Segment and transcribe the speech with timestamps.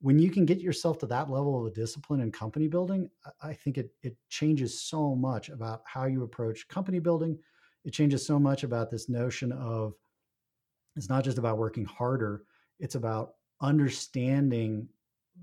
[0.00, 3.10] when you can get yourself to that level of discipline in company building,
[3.42, 7.38] I think it it changes so much about how you approach company building.
[7.84, 9.94] It changes so much about this notion of
[10.96, 12.44] it's not just about working harder,
[12.78, 14.88] it's about understanding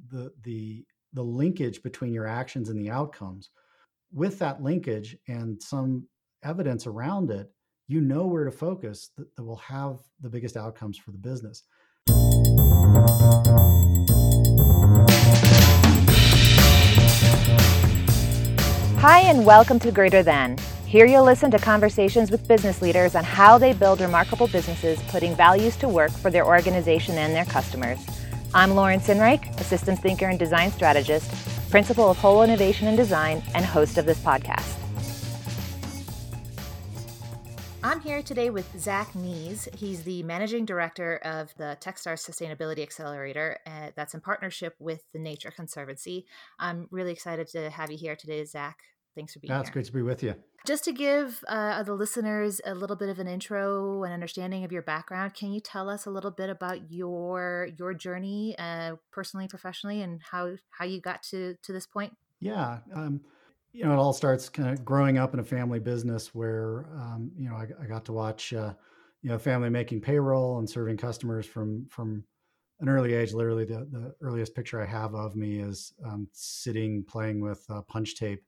[0.10, 3.49] the the the linkage between your actions and the outcomes.
[4.13, 6.08] With that linkage and some
[6.44, 7.51] evidence around it,
[7.87, 11.63] you know where to focus that, that will have the biggest outcomes for the business.
[19.00, 20.58] Hi, and welcome to Greater Than.
[20.86, 25.36] Here you'll listen to conversations with business leaders on how they build remarkable businesses, putting
[25.36, 28.00] values to work for their organization and their customers.
[28.54, 31.30] I'm Lauren Sinreich, Systems Thinker and Design Strategist,
[31.70, 34.84] Principal of Whole Innovation and Design, and host of this podcast.
[37.85, 39.67] I'm here today with Zach Nies.
[39.75, 45.20] He's the managing director of the Techstars Sustainability Accelerator uh, that's in partnership with the
[45.20, 46.25] Nature Conservancy.
[46.58, 48.80] I'm really excited to have you here today, Zach.
[49.14, 49.61] Thanks for being here.
[49.61, 50.33] It's great to be with you.
[50.66, 54.72] Just to give uh, the listeners a little bit of an intro and understanding of
[54.72, 59.47] your background, can you tell us a little bit about your your journey, uh, personally,
[59.47, 62.17] professionally, and how how you got to to this point?
[62.39, 63.22] Yeah, um,
[63.76, 67.30] you know, it all starts kind of growing up in a family business where um,
[67.38, 68.73] you know I, I, got to watch uh,
[69.22, 72.23] you know family making payroll and serving customers from from
[72.80, 73.34] an early age.
[73.34, 77.82] Literally, the the earliest picture I have of me is um, sitting playing with uh,
[77.82, 78.44] punch tape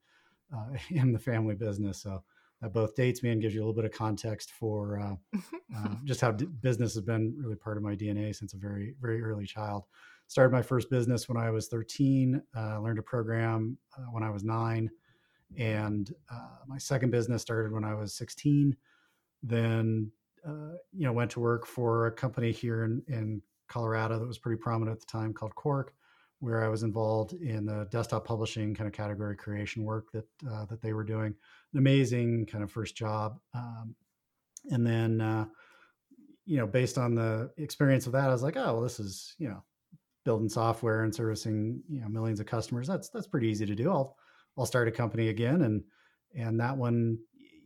[0.55, 2.01] uh, in the family business.
[2.01, 2.23] So
[2.61, 5.37] that both dates me and gives you a little bit of context for uh,
[5.75, 8.95] uh, just how d- business has been really part of my DNA since a very,
[9.01, 9.83] very early child.
[10.27, 14.29] Started my first business when I was 13, uh, learned a program uh, when I
[14.29, 14.89] was nine.
[15.57, 18.75] And uh, my second business started when I was 16.
[19.43, 20.11] Then,
[20.45, 24.37] uh, you know, went to work for a company here in, in Colorado that was
[24.37, 25.93] pretty prominent at the time called Quark
[26.39, 30.65] where I was involved in the desktop publishing kind of category creation work that uh,
[30.65, 31.33] that they were doing.
[31.73, 33.95] An amazing kind of first job, um,
[34.69, 35.45] and then uh,
[36.45, 39.35] you know, based on the experience of that, I was like, oh, well, this is
[39.39, 39.63] you know,
[40.25, 42.87] building software and servicing you know millions of customers.
[42.87, 43.91] That's that's pretty easy to do.
[43.91, 44.15] I'll
[44.57, 45.83] I'll start a company again, and
[46.35, 47.17] and that one,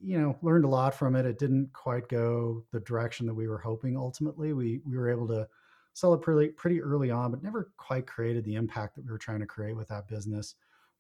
[0.01, 1.25] you know, learned a lot from it.
[1.25, 3.97] It didn't quite go the direction that we were hoping.
[3.97, 5.47] Ultimately, we we were able to
[5.93, 9.17] sell it pretty pretty early on, but never quite created the impact that we were
[9.17, 10.55] trying to create with that business.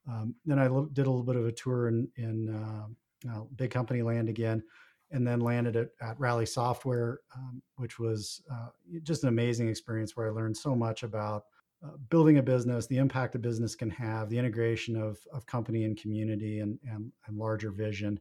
[0.09, 3.71] Um, then I did a little bit of a tour in in uh, uh, big
[3.71, 4.63] company land again,
[5.11, 8.69] and then landed at, at Rally Software, um, which was uh,
[9.03, 11.43] just an amazing experience where I learned so much about
[11.83, 15.83] uh, building a business, the impact a business can have, the integration of of company
[15.83, 18.19] and community, and and, and larger vision.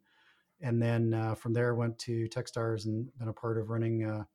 [0.62, 4.26] And then uh, from there, went to TechStars and been a part of running a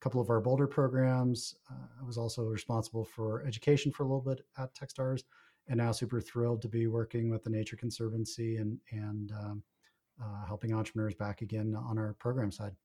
[0.00, 1.54] couple of our Boulder programs.
[1.70, 5.24] Uh, I was also responsible for education for a little bit at Techstars,
[5.68, 9.62] and now super thrilled to be working with the Nature Conservancy and and um,
[10.22, 12.76] uh, helping entrepreneurs back again on our program side.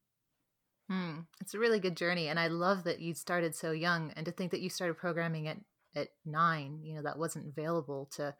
[0.89, 1.19] Hmm.
[1.39, 4.11] It's a really good journey, and I love that you started so young.
[4.15, 5.57] And to think that you started programming at
[5.95, 8.35] at nine, you know, that wasn't available to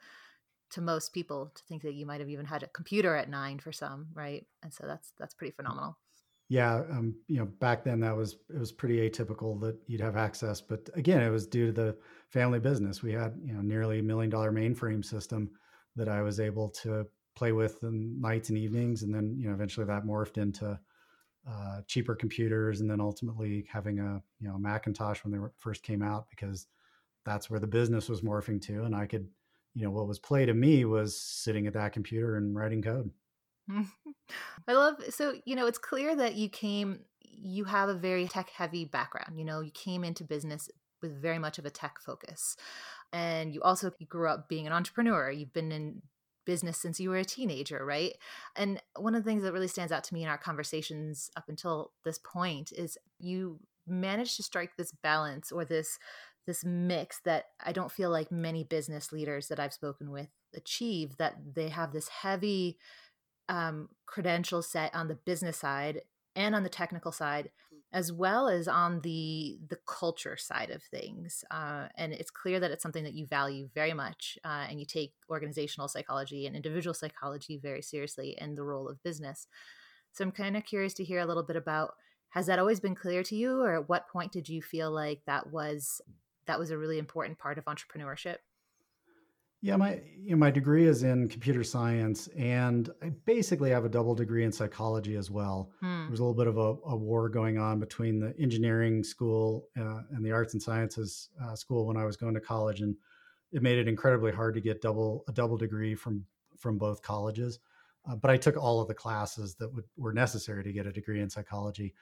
[0.72, 1.52] to most people.
[1.56, 4.46] To think that you might have even had a computer at nine for some, right?
[4.64, 5.98] And so that's that's pretty phenomenal
[6.50, 10.18] yeah um, you know back then that was it was pretty atypical that you'd have
[10.18, 11.96] access but again it was due to the
[12.30, 15.50] family business we had you know nearly a million dollar mainframe system
[15.96, 17.06] that i was able to
[17.36, 20.78] play with in nights and evenings and then you know eventually that morphed into
[21.50, 25.84] uh, cheaper computers and then ultimately having a you know macintosh when they were, first
[25.84, 26.68] came out because
[27.26, 29.28] that's where the business was morphing to and i could
[29.76, 33.12] you know what was play to me was sitting at that computer and writing code
[34.68, 37.02] I love so you know it's clear that you came
[37.42, 39.38] you have a very tech heavy background.
[39.38, 40.70] You know, you came into business
[41.02, 42.58] with very much of a tech focus.
[43.14, 45.32] And you also grew up being an entrepreneur.
[45.32, 46.02] You've been in
[46.46, 48.14] business since you were a teenager, right?
[48.56, 51.48] And one of the things that really stands out to me in our conversations up
[51.48, 55.98] until this point is you managed to strike this balance or this
[56.46, 61.18] this mix that I don't feel like many business leaders that I've spoken with achieve
[61.18, 62.78] that they have this heavy
[63.48, 66.02] um, credential set on the business side
[66.36, 67.50] and on the technical side
[67.92, 72.72] as well as on the the culture side of things uh, and it's clear that
[72.72, 76.94] it's something that you value very much uh, and you take organizational psychology and individual
[76.94, 79.48] psychology very seriously in the role of business.
[80.12, 81.96] So i'm kind of curious to hear a little bit about
[82.30, 85.22] has that always been clear to you or at what point did you feel like
[85.26, 86.00] that was
[86.50, 88.38] that was a really important part of entrepreneurship
[89.62, 93.90] yeah, my you know, my degree is in computer science, and I basically have a
[93.90, 95.70] double degree in psychology as well.
[95.82, 96.04] Hmm.
[96.04, 99.68] There was a little bit of a, a, war going on between the engineering school
[99.78, 102.96] uh, and the arts and sciences uh, school when I was going to college, and
[103.52, 106.24] it made it incredibly hard to get double a double degree from
[106.58, 107.60] from both colleges.
[108.10, 110.92] Uh, but I took all of the classes that would, were necessary to get a
[110.94, 111.94] degree in psychology.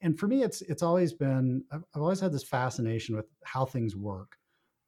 [0.00, 3.64] And for me, it's it's always been I've, I've always had this fascination with how
[3.64, 4.36] things work,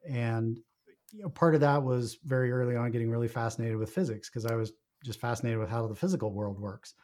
[0.09, 0.59] and
[1.13, 4.47] you know, part of that was very early on getting really fascinated with physics because
[4.47, 4.73] I was
[5.05, 6.95] just fascinated with how the physical world works.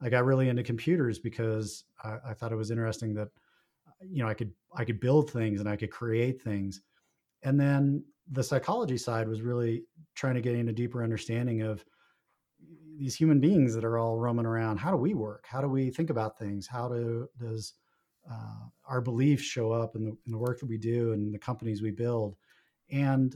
[0.00, 3.28] I got really into computers because I, I thought it was interesting that
[3.86, 6.82] uh, you know I could I could build things and I could create things,
[7.42, 11.84] and then the psychology side was really trying to get into deeper understanding of
[13.00, 14.76] these human beings that are all roaming around.
[14.76, 15.46] How do we work?
[15.48, 16.66] How do we think about things?
[16.66, 17.72] How do does
[18.30, 21.38] uh, our beliefs show up in the, in the work that we do and the
[21.38, 22.36] companies we build?
[22.92, 23.34] And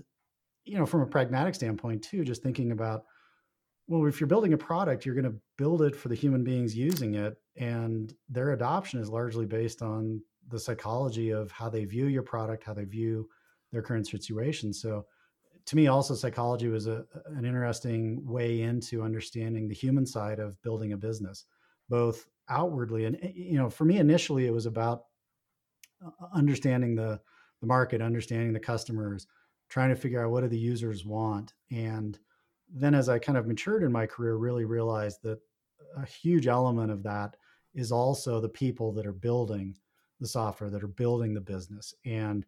[0.66, 3.04] you know, from a pragmatic standpoint too, just thinking about
[3.86, 6.76] well, if you're building a product, you're going to build it for the human beings
[6.76, 12.06] using it, and their adoption is largely based on the psychology of how they view
[12.06, 13.28] your product, how they view
[13.72, 14.74] their current situation.
[14.74, 15.06] So,
[15.66, 20.60] to me, also psychology was a, an interesting way into understanding the human side of
[20.62, 21.46] building a business,
[21.88, 25.04] both outwardly and you know, for me initially, it was about
[26.04, 27.20] uh, understanding the
[27.60, 29.26] the market, understanding the customers,
[29.68, 32.18] trying to figure out what do the users want, and
[32.68, 35.38] then as I kind of matured in my career, really realized that
[35.96, 37.36] a huge element of that
[37.74, 39.76] is also the people that are building
[40.20, 41.94] the software, that are building the business.
[42.04, 42.46] And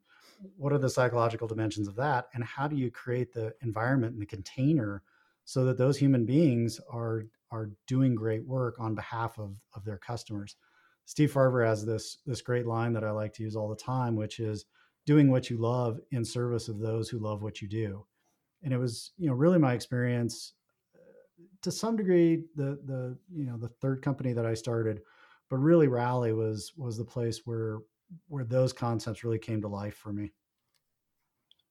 [0.57, 2.29] what are the psychological dimensions of that?
[2.35, 5.03] And how do you create the environment and the container
[5.45, 9.99] so that those human beings are are doing great work on behalf of, of their
[9.99, 10.57] customers?
[11.05, 14.17] Steve Farber has this this great line that I like to use all the time,
[14.17, 14.67] which is
[15.05, 18.05] doing what you love in service of those who love what you do
[18.63, 20.55] and it was you know really my experience
[20.95, 25.01] uh, to some degree the the you know the third company that I started,
[25.49, 27.79] but really Rally was was the place where
[28.29, 30.33] where those concepts really came to life for me.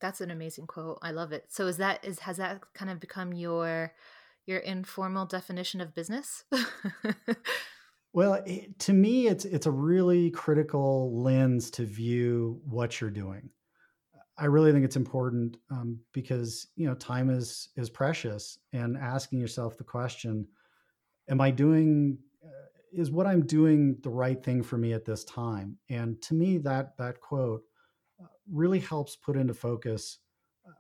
[0.02, 1.00] That's an amazing quote.
[1.02, 1.46] I love it.
[1.50, 3.94] So is that is has that kind of become your
[4.46, 6.44] your informal definition of business?
[8.14, 13.50] well, it, to me it's it's a really critical lens to view what you're doing.
[14.38, 19.40] I really think it's important um, because you know time is is precious, and asking
[19.40, 20.48] yourself the question,
[21.30, 22.18] "Am I doing?
[22.94, 26.34] Uh, is what I'm doing the right thing for me at this time?" And to
[26.34, 27.64] me, that that quote
[28.22, 30.20] uh, really helps put into focus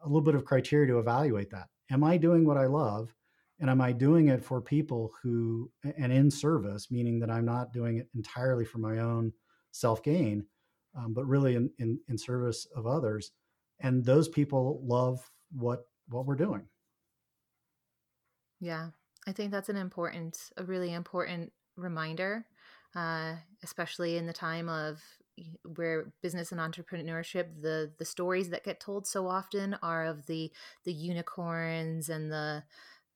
[0.03, 1.67] a little bit of criteria to evaluate that.
[1.91, 3.13] Am I doing what I love?
[3.59, 7.71] And am I doing it for people who, and in service, meaning that I'm not
[7.71, 9.31] doing it entirely for my own
[9.71, 10.45] self gain,
[10.97, 13.31] um, but really in, in, in service of others?
[13.79, 16.63] and those people love what what we're doing
[18.59, 18.89] yeah
[19.27, 22.45] i think that's an important a really important reminder
[22.95, 25.01] uh, especially in the time of
[25.75, 30.49] where business and entrepreneurship the the stories that get told so often are of the
[30.85, 32.63] the unicorns and the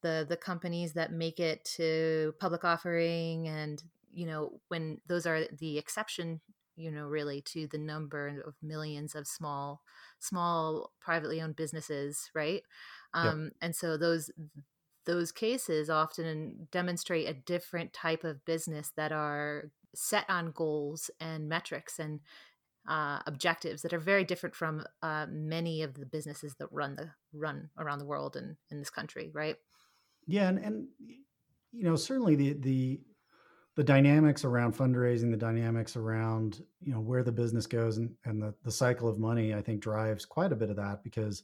[0.02, 5.46] the the companies that make it to public offering and you know when those are
[5.60, 6.42] the exception
[6.76, 9.82] you know really to the number of millions of small
[10.20, 12.64] small privately owned businesses right
[13.14, 13.54] um, yep.
[13.62, 14.30] and so those
[15.06, 21.50] those cases often demonstrate a different type of business that are set on goals and
[21.50, 22.19] metrics and
[22.88, 27.10] uh, objectives that are very different from uh, many of the businesses that run the
[27.34, 29.57] run around the world and in this country right?
[30.28, 30.88] Yeah and, and
[31.71, 33.00] you know certainly the the
[33.80, 38.42] the dynamics around fundraising, the dynamics around you know where the business goes, and, and
[38.42, 41.44] the the cycle of money, I think drives quite a bit of that because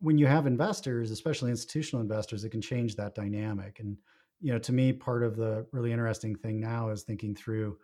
[0.00, 3.80] when you have investors, especially institutional investors, it can change that dynamic.
[3.80, 3.96] And
[4.40, 7.76] you know, to me, part of the really interesting thing now is thinking through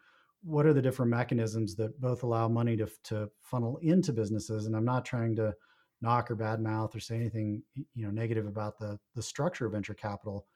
[0.43, 4.67] what are the different mechanisms that both allow money to to funnel into businesses.
[4.67, 5.55] And I'm not trying to
[6.01, 9.95] knock or badmouth or say anything you know negative about the the structure of venture
[9.95, 10.47] capital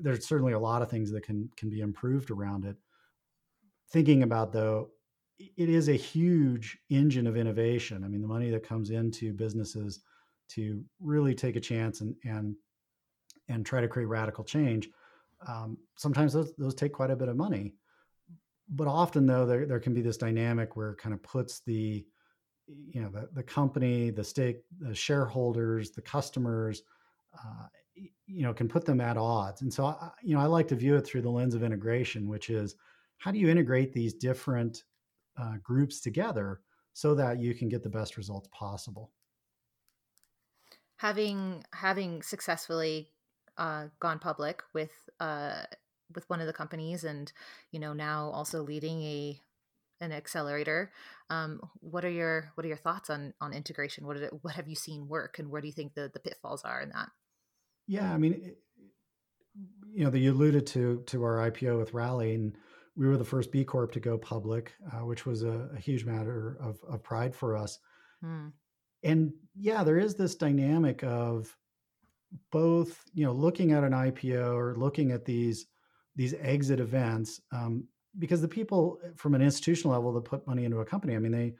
[0.00, 2.76] there's certainly a lot of things that can can be improved around it.
[3.90, 4.90] Thinking about though,
[5.38, 8.04] it is a huge engine of innovation.
[8.04, 10.00] I mean, the money that comes into businesses
[10.54, 12.56] to really take a chance and and
[13.48, 14.88] and try to create radical change.
[15.46, 17.74] Um, sometimes those those take quite a bit of money,
[18.68, 22.04] but often though there there can be this dynamic where it kind of puts the
[22.66, 26.82] you know the the company, the stake, the shareholders, the customers.
[27.34, 27.66] Uh,
[28.26, 30.74] you know can put them at odds and so I, you know i like to
[30.74, 32.74] view it through the lens of integration which is
[33.18, 34.82] how do you integrate these different
[35.36, 36.60] uh, groups together
[36.92, 39.12] so that you can get the best results possible
[40.96, 43.10] having having successfully
[43.58, 45.62] uh, gone public with uh,
[46.14, 47.32] with one of the companies and
[47.70, 49.40] you know now also leading a
[50.00, 50.92] an accelerator.
[51.30, 54.06] Um, what are your what are your thoughts on on integration?
[54.06, 56.62] What it, what have you seen work, and where do you think the the pitfalls
[56.64, 57.08] are in that?
[57.86, 58.54] Yeah, I mean,
[59.92, 62.56] you know, you alluded to to our IPO with Rally, and
[62.96, 66.04] we were the first B Corp to go public, uh, which was a, a, huge
[66.04, 67.78] matter of, of pride for us.
[68.22, 68.48] Hmm.
[69.04, 71.56] And yeah, there is this dynamic of
[72.50, 75.66] both, you know, looking at an IPO or looking at these
[76.16, 77.86] these exit events, um,
[78.18, 81.32] because the people from an institutional level that put money into a company, I mean,
[81.32, 81.54] they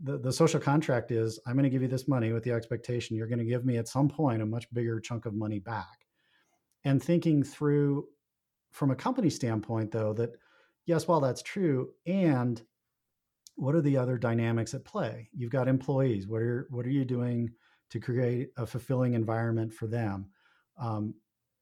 [0.00, 3.16] the, the social contract is I'm going to give you this money with the expectation
[3.16, 6.06] you're going to give me at some point a much bigger chunk of money back.
[6.84, 8.06] And thinking through
[8.72, 10.32] from a company standpoint, though, that
[10.84, 12.62] yes, while that's true, and
[13.56, 15.28] what are the other dynamics at play?
[15.34, 16.28] You've got employees.
[16.28, 17.50] What are what are you doing
[17.90, 20.30] to create a fulfilling environment for them?
[20.78, 21.14] Um,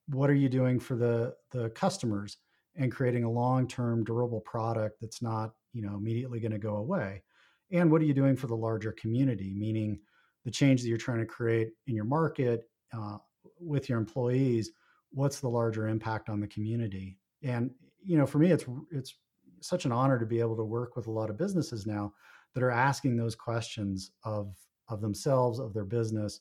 [0.08, 2.38] what are you doing for the the customers
[2.76, 6.76] and creating a long term durable product that's not you know immediately going to go
[6.76, 7.22] away?
[7.70, 9.54] And what are you doing for the larger community?
[9.54, 9.98] Meaning
[10.44, 13.18] the change that you're trying to create in your market uh,
[13.58, 14.70] with your employees.
[15.10, 17.18] What's the larger impact on the community?
[17.42, 17.70] And
[18.02, 19.14] you know, for me, it's it's
[19.61, 22.12] such an honor to be able to work with a lot of businesses now
[22.54, 24.54] that are asking those questions of
[24.88, 26.40] of themselves, of their business,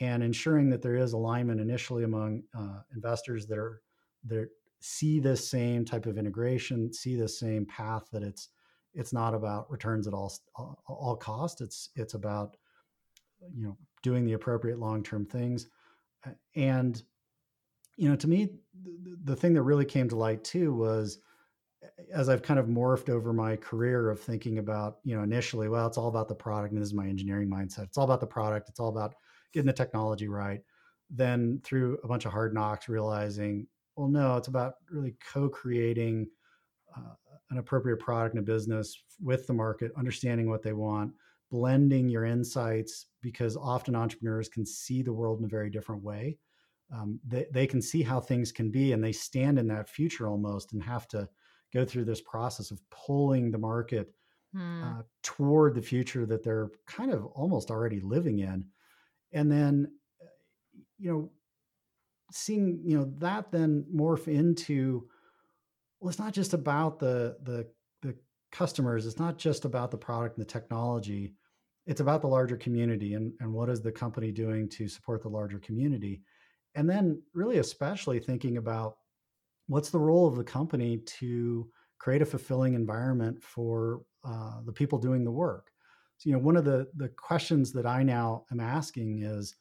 [0.00, 3.82] and ensuring that there is alignment initially among uh, investors that are
[4.26, 4.48] that
[4.80, 8.50] see this same type of integration, see the same path that it's
[8.94, 11.60] it's not about returns at all all, all cost.
[11.60, 12.56] It's it's about
[13.54, 15.68] you know doing the appropriate long term things,
[16.54, 17.02] and
[17.98, 18.48] you know, to me,
[19.02, 21.18] the, the thing that really came to light too was
[22.12, 25.86] as I've kind of morphed over my career of thinking about, you know, initially, well,
[25.86, 27.84] it's all about the product, and this is my engineering mindset.
[27.84, 28.68] It's all about the product.
[28.68, 29.14] It's all about
[29.52, 30.60] getting the technology right.
[31.10, 33.66] Then through a bunch of hard knocks, realizing,
[33.96, 36.28] well, no, it's about really co-creating
[36.96, 37.14] uh,
[37.50, 41.12] an appropriate product and a business with the market, understanding what they want,
[41.50, 46.36] blending your insights, because often entrepreneurs can see the world in a very different way
[46.92, 50.28] um, they, they can see how things can be and they stand in that future
[50.28, 51.28] almost and have to
[51.72, 54.12] go through this process of pulling the market
[54.54, 54.82] hmm.
[54.82, 58.64] uh, toward the future that they're kind of almost already living in
[59.32, 59.90] and then
[60.22, 60.26] uh,
[60.98, 61.30] you know
[62.30, 65.08] seeing you know that then morph into
[66.00, 67.66] well it's not just about the the
[68.02, 68.14] the
[68.52, 71.34] customers it's not just about the product and the technology
[71.86, 75.28] it's about the larger community and, and what is the company doing to support the
[75.28, 76.20] larger community
[76.74, 78.97] and then really especially thinking about
[79.68, 84.98] what's the role of the company to create a fulfilling environment for uh, the people
[84.98, 85.70] doing the work?
[86.18, 89.54] So you know one of the the questions that i now am asking is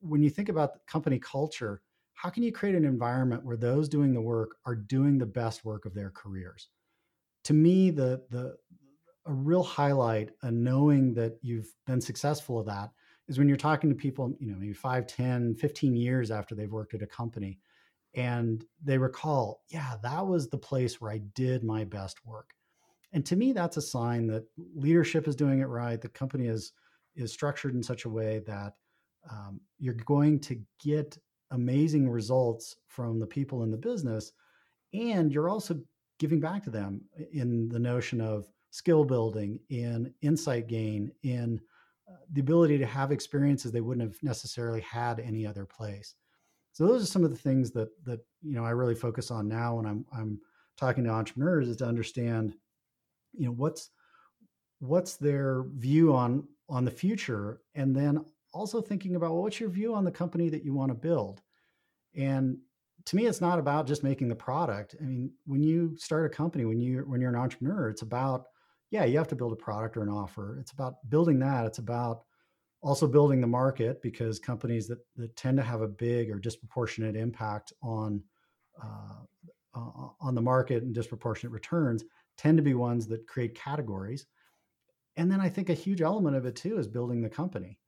[0.00, 1.82] when you think about company culture
[2.18, 5.64] how can you create an environment where those doing the work are doing the best
[5.64, 6.68] work of their careers?
[7.44, 8.56] To me the the
[9.26, 12.90] a real highlight and knowing that you've been successful at that
[13.28, 16.72] is when you're talking to people, you know, maybe 5, 10, 15 years after they've
[16.72, 17.58] worked at a company
[18.14, 22.54] and they recall, yeah, that was the place where I did my best work.
[23.12, 26.00] And to me, that's a sign that leadership is doing it right.
[26.00, 26.72] The company is
[27.16, 28.74] is structured in such a way that
[29.28, 31.18] um, you're going to get
[31.50, 34.32] amazing results from the people in the business,
[34.92, 35.80] and you're also
[36.18, 37.00] giving back to them
[37.32, 41.60] in the notion of skill building, in insight gain, in
[42.32, 46.14] the ability to have experiences they wouldn't have necessarily had any other place.
[46.78, 49.48] So those are some of the things that that you know I really focus on
[49.48, 50.40] now when I'm I'm
[50.76, 52.54] talking to entrepreneurs is to understand,
[53.32, 53.90] you know, what's
[54.78, 59.70] what's their view on on the future, and then also thinking about well, what's your
[59.70, 61.42] view on the company that you want to build.
[62.14, 62.58] And
[63.06, 64.94] to me, it's not about just making the product.
[65.00, 68.44] I mean, when you start a company, when you when you're an entrepreneur, it's about
[68.92, 70.58] yeah, you have to build a product or an offer.
[70.60, 71.66] It's about building that.
[71.66, 72.22] It's about
[72.80, 77.16] also building the market because companies that, that tend to have a big or disproportionate
[77.16, 78.22] impact on
[78.82, 79.24] uh,
[80.20, 82.04] on the market and disproportionate returns
[82.36, 84.26] tend to be ones that create categories.
[85.16, 87.78] And then I think a huge element of it too is building the company.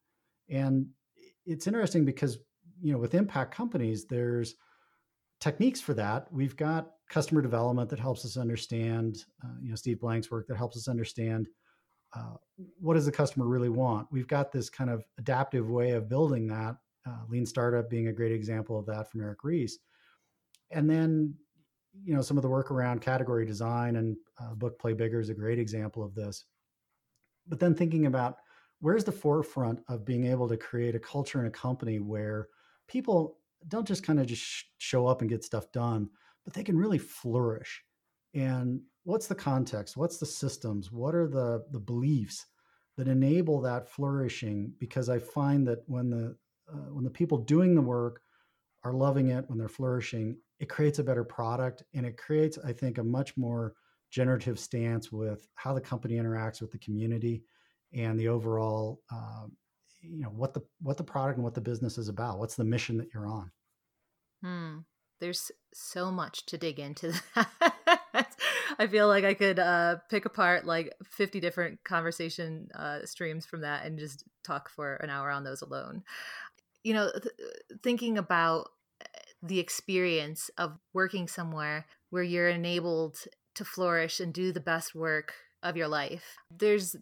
[0.48, 0.86] And
[1.46, 2.38] it's interesting because
[2.82, 4.54] you know with impact companies, there's
[5.40, 6.26] techniques for that.
[6.32, 10.56] We've got customer development that helps us understand, uh, you know, Steve Blank's work that
[10.56, 11.48] helps us understand
[12.12, 12.34] uh,
[12.80, 14.08] what does the customer really want.
[14.10, 16.76] We've got this kind of adaptive way of building that.
[17.06, 19.78] Uh, Lean startup being a great example of that from Eric Ries,
[20.70, 21.34] and then
[22.04, 25.30] you know some of the work around category design and uh, book Play Bigger is
[25.30, 26.44] a great example of this.
[27.48, 28.36] But then thinking about
[28.80, 32.48] where's the forefront of being able to create a culture in a company where
[32.86, 33.38] people
[33.68, 36.08] don't just kind of just sh- show up and get stuff done,
[36.44, 37.82] but they can really flourish.
[38.34, 39.96] And what's the context?
[39.96, 40.92] What's the systems?
[40.92, 42.46] What are the the beliefs
[42.96, 44.72] that enable that flourishing?
[44.78, 46.36] Because i find that when the
[46.72, 48.22] uh, when the people doing the work
[48.82, 52.72] are loving it when they're flourishing it creates a better product and it creates i
[52.72, 53.74] think a much more
[54.10, 57.42] generative stance with how the company interacts with the community
[57.92, 59.46] and the overall uh,
[60.02, 62.38] you know what the what the product and what the business is about.
[62.38, 63.50] What's the mission that you're on?
[64.42, 64.78] Hmm.
[65.20, 67.69] there's so much to dig into that
[68.80, 73.60] i feel like i could uh, pick apart like 50 different conversation uh, streams from
[73.60, 76.02] that and just talk for an hour on those alone.
[76.82, 77.34] You know th-
[77.82, 78.70] thinking about
[79.02, 79.06] eh,
[79.42, 83.18] the experience of working somewhere where you're enabled
[83.54, 86.96] to flourish and do the best work of your life there's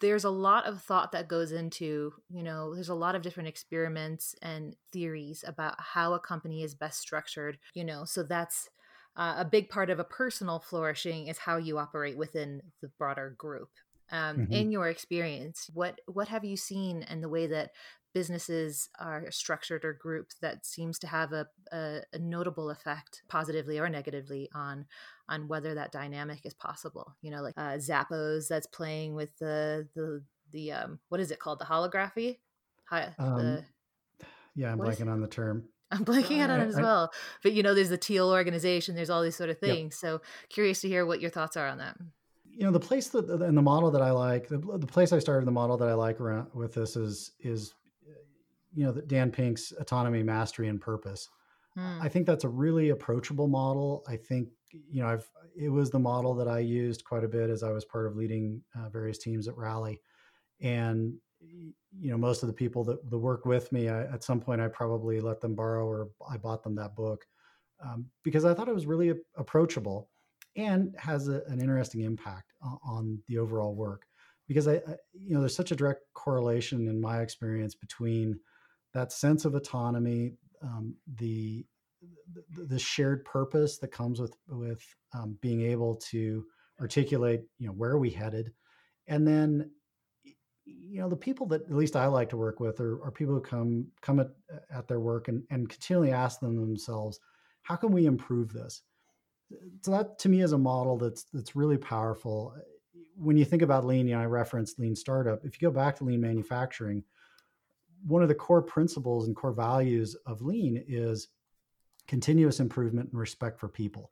[0.00, 3.48] there's a lot of thought that goes into you know there's a lot of different
[3.48, 8.68] experiments and theories about how a company is best structured you know so that's
[9.16, 13.34] uh, a big part of a personal flourishing is how you operate within the broader
[13.36, 13.70] group.
[14.12, 14.52] Um, mm-hmm.
[14.52, 17.70] in your experience what what have you seen in the way that
[18.12, 23.78] businesses are structured or grouped that seems to have a, a, a, notable effect positively
[23.78, 24.84] or negatively on
[25.28, 27.14] on whether that dynamic is possible?
[27.22, 31.38] You know like uh, zappos that's playing with the the the um what is it
[31.38, 31.60] called?
[31.60, 32.38] The holacracy?
[32.88, 33.64] Hi, um, the,
[34.54, 37.12] yeah i'm blanking on the term I'm blanking out on it as well.
[37.42, 39.98] But you know, there's the teal organization, there's all these sort of things.
[40.02, 40.10] Yep.
[40.10, 41.96] So curious to hear what your thoughts are on that
[42.52, 45.20] you know the place that and the model that i like the, the place i
[45.20, 47.74] started the model that i like around with this is is
[48.74, 51.28] you know, Dan Pink's autonomy, mastery, and purpose.
[51.74, 52.00] Hmm.
[52.00, 54.04] I think that's a really approachable model.
[54.08, 57.50] I think you know, I've it was the model that I used quite a bit
[57.50, 60.00] as I was part of leading uh, various teams at Rally,
[60.60, 64.40] and you know, most of the people that, that work with me, I, at some
[64.40, 67.24] point, I probably let them borrow or I bought them that book
[67.82, 70.10] um, because I thought it was really approachable
[70.56, 72.52] and has a, an interesting impact
[72.84, 74.04] on the overall work.
[74.48, 78.38] Because I, I, you know, there's such a direct correlation in my experience between
[78.92, 80.32] that sense of autonomy,
[80.62, 81.64] um, the,
[82.56, 84.82] the, the shared purpose that comes with with
[85.14, 86.44] um, being able to
[86.80, 88.52] articulate, you know, where are we headed,
[89.06, 89.70] and then
[90.90, 93.34] you know the people that at least I like to work with are, are people
[93.34, 94.30] who come come at,
[94.74, 97.20] at their work and, and continually ask them themselves,
[97.62, 98.82] how can we improve this?
[99.82, 102.54] So that to me is a model that's that's really powerful.
[103.16, 105.44] When you think about lean, you know, I referenced lean startup.
[105.44, 107.04] If you go back to lean manufacturing,
[108.06, 111.28] one of the core principles and core values of lean is
[112.06, 114.10] continuous improvement and respect for people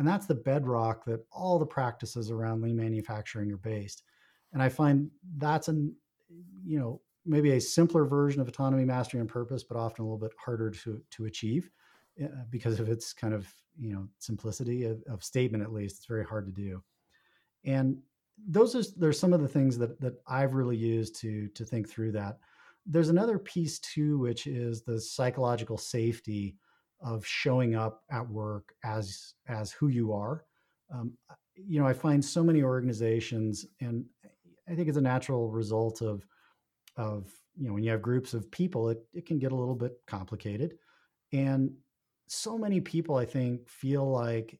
[0.00, 4.02] and that's the bedrock that all the practices around lean manufacturing are based
[4.52, 5.94] and i find that's an
[6.64, 10.18] you know maybe a simpler version of autonomy mastery and purpose but often a little
[10.18, 11.70] bit harder to to achieve
[12.22, 13.46] uh, because of its kind of
[13.78, 15.96] you know simplicity of, of statement at least.
[15.98, 16.82] It's very hard to do.
[17.64, 17.98] And
[18.46, 21.88] those are there's some of the things that that i've really used to to think
[21.88, 22.38] through that.
[22.86, 26.56] There's another piece too, which is the psychological safety
[27.02, 30.44] of showing up at work as as who you are.
[30.92, 31.12] Um,
[31.54, 34.04] you know, I find so many organizations, and
[34.70, 36.24] I think it's a natural result of
[36.96, 39.74] of you know when you have groups of people, it it can get a little
[39.74, 40.74] bit complicated,
[41.32, 41.72] and
[42.26, 44.58] so many people I think feel like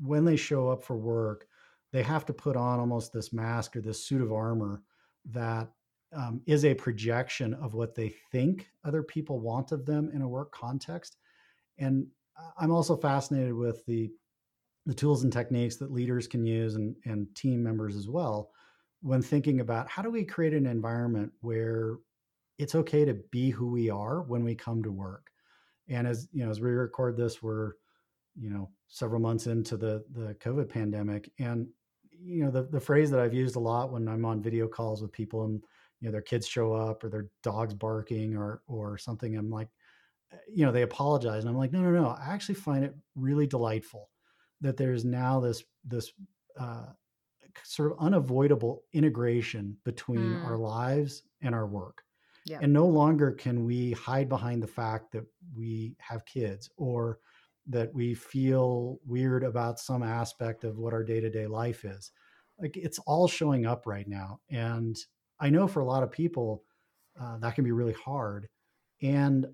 [0.00, 1.46] when they show up for work,
[1.92, 4.82] they have to put on almost this mask or this suit of armor
[5.26, 5.68] that
[6.16, 10.28] um, is a projection of what they think other people want of them in a
[10.28, 11.16] work context.
[11.78, 12.06] And
[12.58, 14.10] I'm also fascinated with the
[14.86, 18.50] the tools and techniques that leaders can use and, and team members as well
[19.02, 21.96] when thinking about how do we create an environment where
[22.58, 25.30] it's okay to be who we are when we come to work.
[25.88, 27.72] And as you know, as we record this, we're
[28.34, 31.66] you know several months into the the COVID pandemic, and
[32.10, 35.02] you know the the phrase that I've used a lot when I'm on video calls
[35.02, 35.62] with people and
[36.02, 39.68] you know their kids show up or their dogs barking or or something i'm like
[40.32, 42.94] eh, you know they apologize and i'm like no no no i actually find it
[43.14, 44.10] really delightful
[44.60, 46.12] that there's now this this
[46.58, 46.86] uh,
[47.64, 50.44] sort of unavoidable integration between mm.
[50.44, 52.02] our lives and our work
[52.46, 52.58] yeah.
[52.60, 57.18] and no longer can we hide behind the fact that we have kids or
[57.66, 62.10] that we feel weird about some aspect of what our day-to-day life is
[62.58, 64.96] like it's all showing up right now and
[65.42, 66.62] I know for a lot of people
[67.20, 68.48] uh, that can be really hard.
[69.02, 69.46] And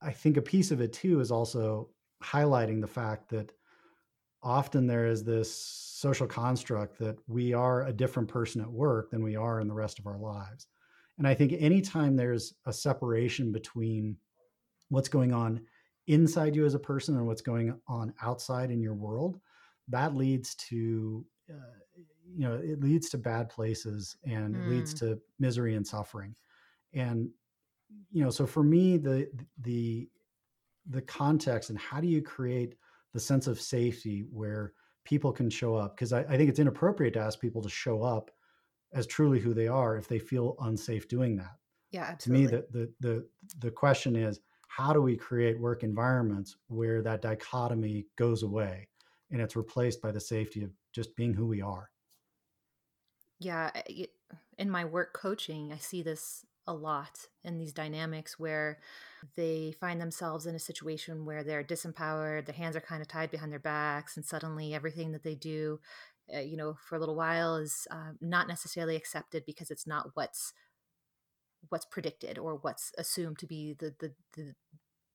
[0.00, 1.90] I think a piece of it too is also
[2.22, 3.52] highlighting the fact that
[4.42, 9.22] often there is this social construct that we are a different person at work than
[9.22, 10.68] we are in the rest of our lives.
[11.18, 14.16] And I think anytime there's a separation between
[14.90, 15.60] what's going on
[16.06, 19.40] inside you as a person and what's going on outside in your world,
[19.88, 21.78] that leads to uh,
[22.36, 24.62] you know it leads to bad places and mm.
[24.62, 24.98] it leads mm.
[24.98, 26.34] to misery and suffering
[26.92, 27.28] and
[28.12, 29.28] you know so for me the
[29.62, 30.08] the
[30.90, 32.74] the context and how do you create
[33.12, 34.72] the sense of safety where
[35.04, 38.02] people can show up because I, I, think it's inappropriate to ask people to show
[38.02, 38.30] up
[38.92, 41.56] as truly who they are if they feel unsafe doing that
[41.90, 42.46] yeah absolutely.
[42.46, 43.26] to me the, the the
[43.60, 48.86] the question is how do we create work environments where that dichotomy goes away
[49.30, 51.90] and it's replaced by the safety of just being who we are
[53.38, 54.04] yeah eh,
[54.58, 58.78] in my work coaching i see this a lot in these dynamics where
[59.34, 63.30] they find themselves in a situation where they're disempowered, their hands are kind of tied
[63.30, 65.80] behind their backs, and suddenly everything that they do,
[66.32, 70.10] uh, you know, for a little while is uh, not necessarily accepted because it's not
[70.14, 70.52] what's
[71.70, 74.54] what's predicted or what's assumed to be the the the,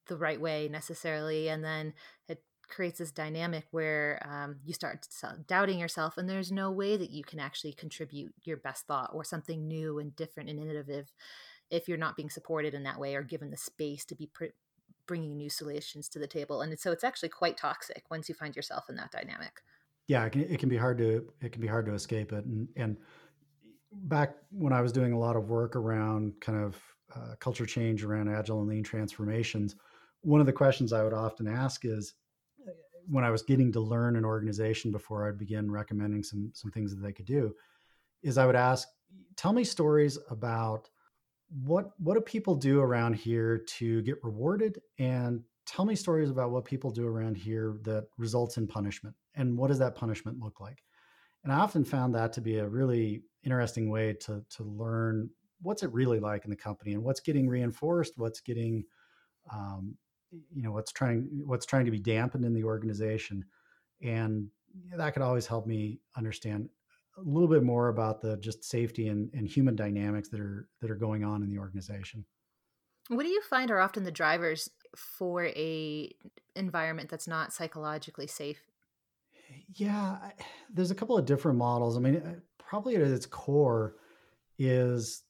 [0.08, 1.94] the right way necessarily, and then
[2.28, 5.08] it creates this dynamic where um, you start
[5.48, 9.24] doubting yourself and there's no way that you can actually contribute your best thought or
[9.24, 11.12] something new and different and innovative
[11.70, 14.46] if you're not being supported in that way or given the space to be pr-
[15.06, 18.56] bringing new solutions to the table and so it's actually quite toxic once you find
[18.56, 19.62] yourself in that dynamic.
[20.08, 22.46] Yeah it can, it can be hard to it can be hard to escape it
[22.46, 22.98] and and
[23.92, 26.82] back when i was doing a lot of work around kind of
[27.16, 29.76] uh, culture change around agile and lean transformations
[30.22, 32.16] one of the questions i would often ask is
[33.08, 36.96] when I was getting to learn an organization before I'd begin recommending some some things
[36.96, 37.54] that they could do,
[38.22, 38.88] is I would ask,
[39.36, 40.90] tell me stories about
[41.66, 44.80] what what do people do around here to get rewarded?
[45.00, 49.16] And tell me stories about what people do around here that results in punishment.
[49.36, 50.84] And what does that punishment look like?
[51.44, 55.30] And i often found that to be a really interesting way to to learn
[55.62, 58.84] what's it really like in the company and what's getting reinforced what's getting
[59.52, 59.98] um,
[60.54, 63.44] you know what's trying what's trying to be dampened in the organization
[64.02, 64.48] and
[64.96, 66.70] that could always help me understand
[67.18, 70.90] a little bit more about the just safety and, and human dynamics that are that
[70.90, 72.26] are going on in the organization.
[73.10, 76.12] What do you find are often the drivers for a
[76.56, 78.62] environment that's not psychologically safe?
[79.76, 80.18] Yeah
[80.74, 81.98] there's a couple of different models.
[81.98, 83.96] I mean uh, probably at its core
[84.58, 85.24] is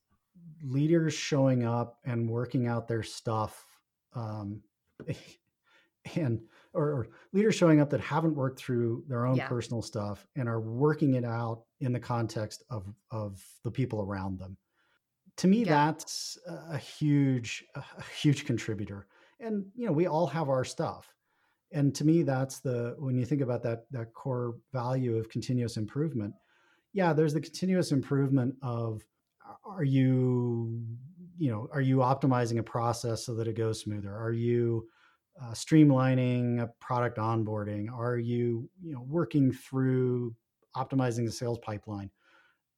[0.63, 3.65] leaders showing up and working out their stuff
[4.15, 4.61] um,
[6.15, 6.41] and
[6.73, 9.47] or, or, leaders showing up that haven't worked through their own yeah.
[9.47, 14.39] personal stuff and are working it out in the context of of the people around
[14.39, 14.57] them
[15.37, 15.85] to me yeah.
[15.85, 16.37] that's
[16.69, 17.83] a huge a
[18.19, 19.07] huge contributor
[19.39, 21.13] and you know we all have our stuff
[21.71, 25.77] and to me that's the when you think about that that core value of continuous
[25.77, 26.33] improvement
[26.93, 29.03] yeah there's the continuous improvement of
[29.65, 30.81] are you
[31.37, 34.15] you know are you optimizing a process so that it goes smoother?
[34.15, 34.87] Are you
[35.41, 37.91] uh, streamlining a product onboarding?
[37.91, 40.35] Are you you know working through
[40.75, 42.09] optimizing the sales pipeline?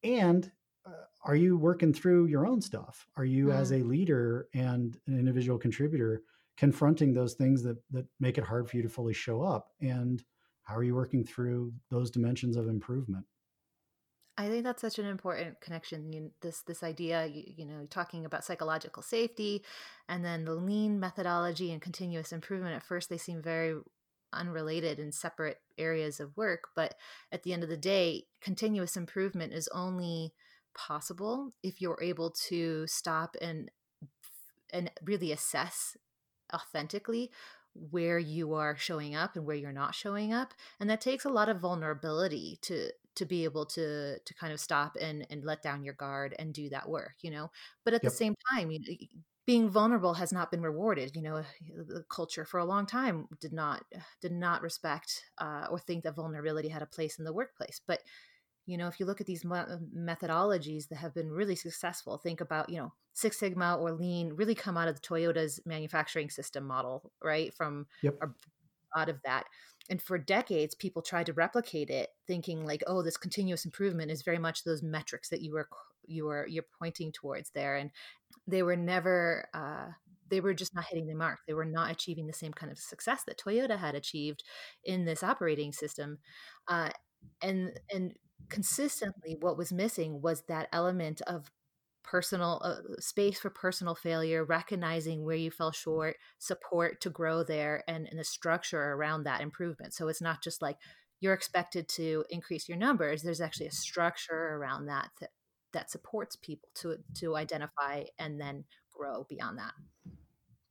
[0.03, 0.51] And
[0.85, 0.91] uh,
[1.23, 3.07] are you working through your own stuff?
[3.17, 3.81] Are you as mm.
[3.81, 6.21] a leader and an individual contributor
[6.57, 9.71] confronting those things that that make it hard for you to fully show up?
[9.81, 10.23] And
[10.63, 13.25] how are you working through those dimensions of improvement
[14.37, 16.11] I think that's such an important connection.
[16.11, 19.63] You, this this idea, you, you know, talking about psychological safety,
[20.09, 22.75] and then the lean methodology and continuous improvement.
[22.75, 23.75] At first, they seem very
[24.33, 26.95] unrelated and separate areas of work, but
[27.31, 30.33] at the end of the day, continuous improvement is only
[30.73, 33.71] possible if you're able to stop and
[34.73, 35.95] and really assess
[36.53, 37.31] authentically
[37.91, 41.29] where you are showing up and where you're not showing up and that takes a
[41.29, 45.61] lot of vulnerability to to be able to to kind of stop and and let
[45.61, 47.49] down your guard and do that work you know
[47.83, 48.11] but at yep.
[48.11, 48.79] the same time you
[49.45, 51.43] being vulnerable has not been rewarded you know
[51.88, 53.83] the culture for a long time did not
[54.21, 58.01] did not respect uh, or think that vulnerability had a place in the workplace but
[58.65, 62.69] you know if you look at these methodologies that have been really successful think about
[62.69, 67.12] you know six sigma or lean really come out of the toyota's manufacturing system model
[67.23, 68.17] right from yep.
[68.95, 69.45] out of that.
[69.89, 74.21] And for decades people tried to replicate it thinking like oh this continuous improvement is
[74.21, 75.69] very much those metrics that you were
[76.08, 77.78] you were you're pointing towards there.
[77.78, 77.91] And
[78.47, 79.88] they were never uh,
[80.30, 81.39] they were just not hitting the mark.
[81.47, 84.43] They were not achieving the same kind of success that toyota had achieved
[84.84, 86.17] in this operating system.
[86.67, 86.89] Uh,
[87.41, 88.13] and and
[88.49, 91.51] consistently what was missing was that element of
[92.03, 97.83] personal uh, space for personal failure recognizing where you fell short support to grow there
[97.87, 99.93] and, and the structure around that improvement.
[99.93, 100.77] So it's not just like
[101.19, 105.31] you're expected to increase your numbers there's actually a structure around that that,
[105.73, 109.73] that supports people to to identify and then grow beyond that.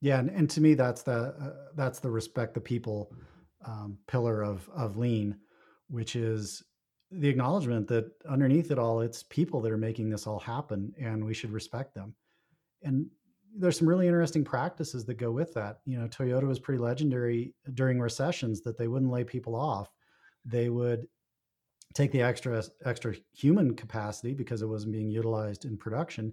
[0.00, 3.12] Yeah and, and to me that's the uh, that's the respect the people
[3.66, 5.36] um, pillar of of lean
[5.88, 6.62] which is
[7.18, 11.24] the acknowledgement that underneath it all, it's people that are making this all happen, and
[11.24, 12.14] we should respect them.
[12.82, 13.06] And
[13.56, 15.78] there's some really interesting practices that go with that.
[15.84, 19.90] You know, Toyota was pretty legendary during recessions that they wouldn't lay people off.
[20.44, 21.06] They would
[21.94, 26.32] take the extra extra human capacity because it wasn't being utilized in production,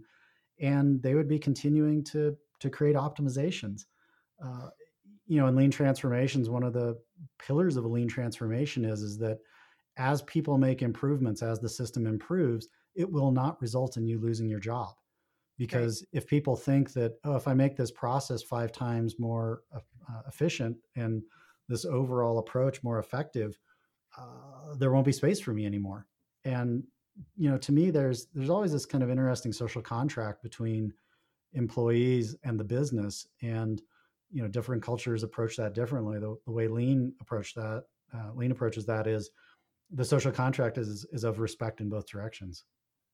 [0.59, 3.85] and they would be continuing to to create optimizations.
[4.43, 4.69] Uh,
[5.27, 6.99] you know, in lean transformations, one of the
[7.39, 9.37] pillars of a lean transformation is is that
[9.97, 14.49] as people make improvements, as the system improves, it will not result in you losing
[14.49, 14.93] your job.
[15.57, 16.19] Because right.
[16.21, 20.75] if people think that oh if i make this process five times more uh, efficient
[20.95, 21.21] and
[21.69, 23.59] this overall approach more effective
[24.17, 26.07] uh, there won't be space for me anymore.
[26.45, 26.83] And
[27.35, 30.93] you know to me there's there's always this kind of interesting social contract between
[31.53, 33.81] employees and the business and
[34.31, 36.19] you know different cultures approach that differently.
[36.19, 39.29] The, the way lean approach that uh, lean approaches that is
[39.91, 42.63] the social contract is is of respect in both directions.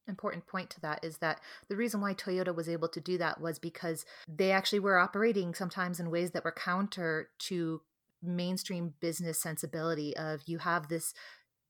[0.08, 3.42] Important point to that is that the reason why Toyota was able to do that
[3.42, 7.82] was because they actually were operating sometimes in ways that were counter to
[8.24, 11.14] mainstream business sensibility of you have this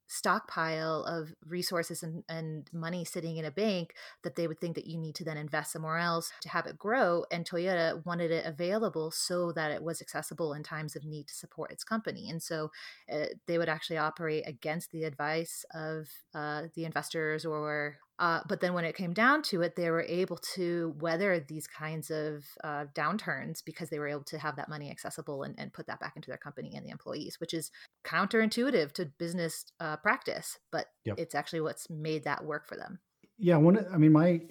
[0.07, 3.93] stockpile of resources and, and money sitting in a bank
[4.23, 6.77] that they would think that you need to then invest somewhere else to have it
[6.77, 11.27] grow and toyota wanted it available so that it was accessible in times of need
[11.27, 12.29] to support its company.
[12.29, 12.71] And so
[13.11, 18.59] uh, they would actually operate against the advice of uh, the investors or uh, but
[18.61, 22.45] then when it came down to it, they were able to weather these kinds of
[22.63, 25.99] uh, downturns because they were able to have that money accessible and, and, put that
[25.99, 27.69] back into their company and the employees, which is
[28.03, 31.19] counterintuitive to business uh, practice, but yep.
[31.19, 32.99] it's actually what's made that work for them.
[33.37, 33.85] Yeah, one.
[33.93, 34.41] I mean, my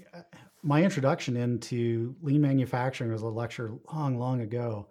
[0.63, 4.89] my introduction into lean manufacturing was a lecture long, long ago,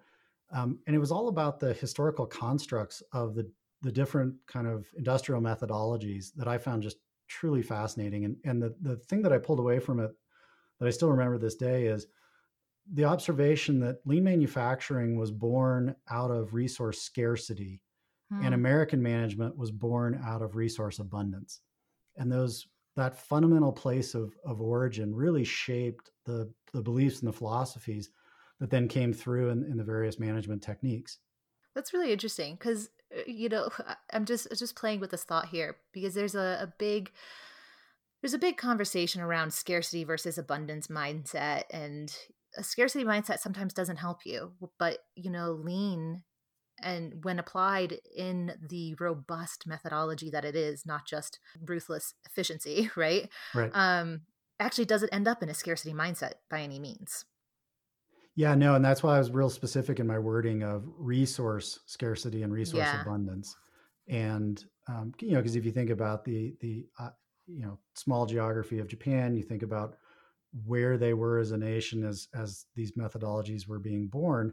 [0.52, 4.86] um, and it was all about the historical constructs of the the different kind of
[4.98, 8.24] industrial methodologies that I found just truly fascinating.
[8.24, 10.10] And and the the thing that I pulled away from it
[10.78, 12.06] that I still remember this day is
[12.92, 17.80] the observation that lean manufacturing was born out of resource scarcity
[18.30, 18.44] hmm.
[18.44, 21.60] and American management was born out of resource abundance.
[22.16, 27.36] And those that fundamental place of, of origin really shaped the, the beliefs and the
[27.36, 28.10] philosophies
[28.58, 31.18] that then came through in, in the various management techniques.
[31.74, 32.88] That's really interesting because
[33.26, 33.68] you know
[34.12, 37.10] I'm just just playing with this thought here because there's a, a big
[38.22, 42.16] there's a big conversation around scarcity versus abundance mindset and
[42.56, 46.22] a scarcity mindset sometimes doesn't help you but you know lean
[46.82, 53.28] and when applied in the robust methodology that it is not just ruthless efficiency right?
[53.54, 53.70] Right.
[53.74, 54.22] Um
[54.58, 57.26] actually doesn't end up in a scarcity mindset by any means
[58.36, 62.42] yeah, no, and that's why I was real specific in my wording of resource scarcity
[62.42, 63.00] and resource yeah.
[63.00, 63.56] abundance.
[64.08, 67.10] And um, you know, because if you think about the the uh,
[67.46, 69.96] you know small geography of Japan, you think about
[70.66, 74.52] where they were as a nation as as these methodologies were being born.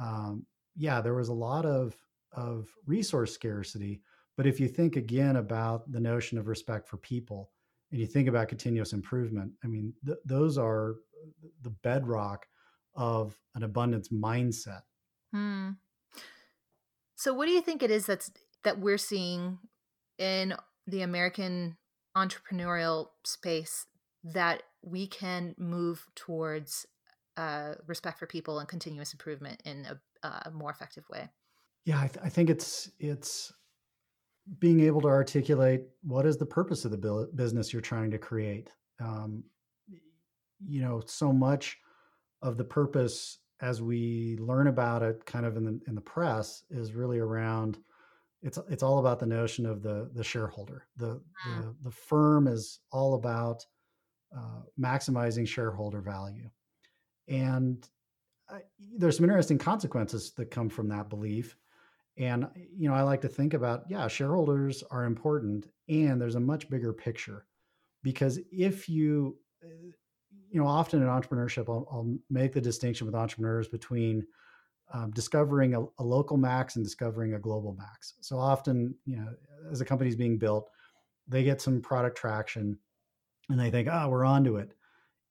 [0.00, 1.96] Um, yeah, there was a lot of
[2.32, 4.02] of resource scarcity.
[4.36, 7.50] But if you think again about the notion of respect for people,
[7.90, 10.96] and you think about continuous improvement, I mean, th- those are
[11.62, 12.46] the bedrock
[12.96, 14.82] of an abundance mindset.
[15.32, 15.70] Hmm.
[17.16, 18.30] So, what do you think it is that's
[18.64, 19.58] that we're seeing
[20.18, 20.54] in
[20.86, 21.76] the American
[22.16, 23.86] entrepreneurial space
[24.24, 26.86] that we can move towards
[27.36, 29.86] uh, respect for people and continuous improvement in
[30.22, 31.28] a, a more effective way?
[31.84, 33.52] Yeah, I, th- I, think it's it's
[34.58, 38.70] being able to articulate what is the purpose of the business you're trying to create.
[39.00, 39.44] Um,
[40.66, 41.78] you know, so much
[42.42, 46.64] of the purpose as we learn about it kind of in the in the press
[46.70, 47.78] is really around
[48.42, 50.86] it's it's all about the notion of the the shareholder.
[50.96, 51.74] The the, mm.
[51.82, 53.64] the firm is all about
[54.36, 56.48] uh, maximizing shareholder value.
[57.28, 57.88] And
[58.48, 58.60] I,
[58.96, 61.56] there's some interesting consequences that come from that belief.
[62.18, 66.40] And you know i like to think about yeah shareholders are important and there's a
[66.40, 67.46] much bigger picture.
[68.02, 69.90] Because if you uh,
[70.50, 74.26] you know, often in entrepreneurship, I'll, I'll make the distinction with entrepreneurs between
[74.92, 78.14] um, discovering a, a, local max and discovering a global max.
[78.20, 79.28] So often, you know,
[79.70, 80.70] as a company is being built,
[81.26, 82.78] they get some product traction
[83.50, 84.72] and they think, oh, we're onto it.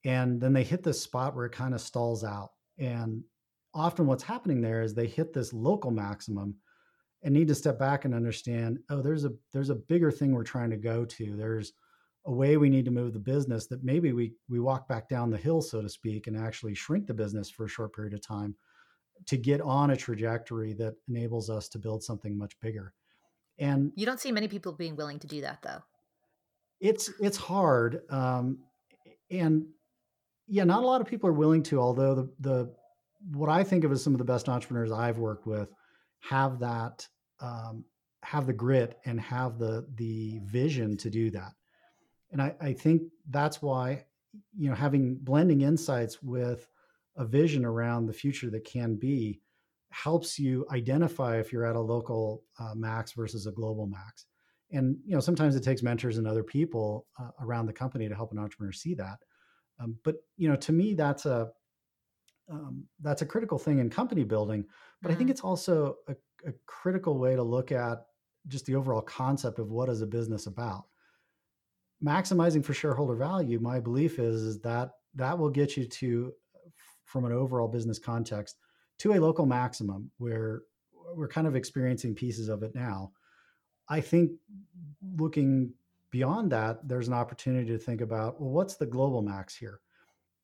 [0.03, 2.51] And then they hit this spot where it kind of stalls out.
[2.77, 3.23] And
[3.73, 6.55] often what's happening there is they hit this local maximum
[7.23, 10.43] and need to step back and understand, oh, there's a there's a bigger thing we're
[10.43, 11.35] trying to go to.
[11.35, 11.73] There's
[12.25, 15.29] a way we need to move the business that maybe we we walk back down
[15.29, 18.21] the hill so to speak and actually shrink the business for a short period of
[18.21, 18.55] time
[19.25, 22.93] to get on a trajectory that enables us to build something much bigger
[23.59, 25.81] and you don't see many people being willing to do that though
[26.79, 28.59] it's it's hard, um,
[29.31, 29.65] and
[30.47, 31.79] yeah, not a lot of people are willing to.
[31.79, 32.75] Although the the
[33.31, 35.69] what I think of as some of the best entrepreneurs I've worked with
[36.19, 37.07] have that
[37.39, 37.85] um,
[38.23, 41.53] have the grit and have the the vision to do that.
[42.35, 44.03] And I, I think that's why
[44.57, 46.67] you know having blending insights with
[47.15, 49.39] a vision around the future that can be
[49.89, 54.25] helps you identify if you're at a local uh, max versus a global max
[54.71, 58.15] and you know sometimes it takes mentors and other people uh, around the company to
[58.15, 59.19] help an entrepreneur see that
[59.79, 61.47] um, but you know to me that's a
[62.51, 64.65] um, that's a critical thing in company building
[65.01, 65.15] but mm-hmm.
[65.15, 65.31] i think mm-hmm.
[65.31, 67.99] it's also a, a critical way to look at
[68.49, 70.83] just the overall concept of what is a business about
[72.05, 76.31] maximizing for shareholder value my belief is, is that that will get you to
[77.05, 78.57] from an overall business context
[78.99, 80.61] to a local maximum where
[81.15, 83.11] we're kind of experiencing pieces of it now
[83.87, 84.31] I think
[85.17, 85.73] looking
[86.11, 89.79] beyond that, there's an opportunity to think about, well, what's the global max here?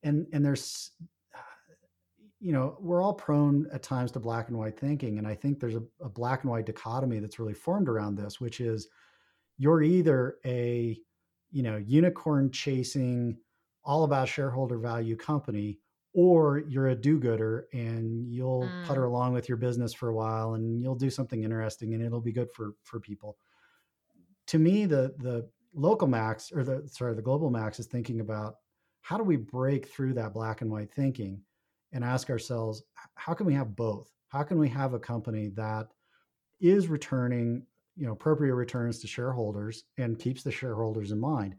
[0.04, 0.92] And and there's
[2.40, 5.18] you know, we're all prone at times to black and white thinking.
[5.20, 8.42] And I think there's a, a black and white dichotomy that's really formed around this,
[8.42, 8.88] which is
[9.58, 10.98] you're either a,
[11.52, 13.38] you know, unicorn chasing,
[13.84, 15.80] all about shareholder value company,
[16.14, 18.86] or you're a do-gooder and you'll mm.
[18.86, 22.22] putter along with your business for a while and you'll do something interesting and it'll
[22.22, 23.38] be good for for people
[24.48, 28.56] to me the the local max or the sorry the global max is thinking about
[29.02, 31.42] how do we break through that black and white thinking
[31.94, 32.84] and ask ourselves
[33.16, 35.88] how can we have both how can we have a company that
[36.60, 41.56] is returning you know appropriate returns to shareholders and keeps the shareholders in mind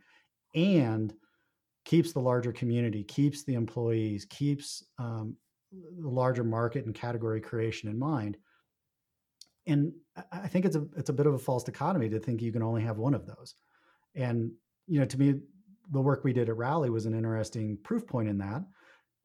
[0.55, 1.15] and
[1.85, 5.37] keeps the larger community, keeps the employees, keeps um,
[5.73, 8.37] the larger market and category creation in mind.
[9.67, 9.93] And
[10.31, 12.63] I think it's a it's a bit of a false dichotomy to think you can
[12.63, 13.55] only have one of those.
[14.15, 14.51] And
[14.87, 15.35] you know, to me,
[15.91, 18.63] the work we did at Rally was an interesting proof point in that.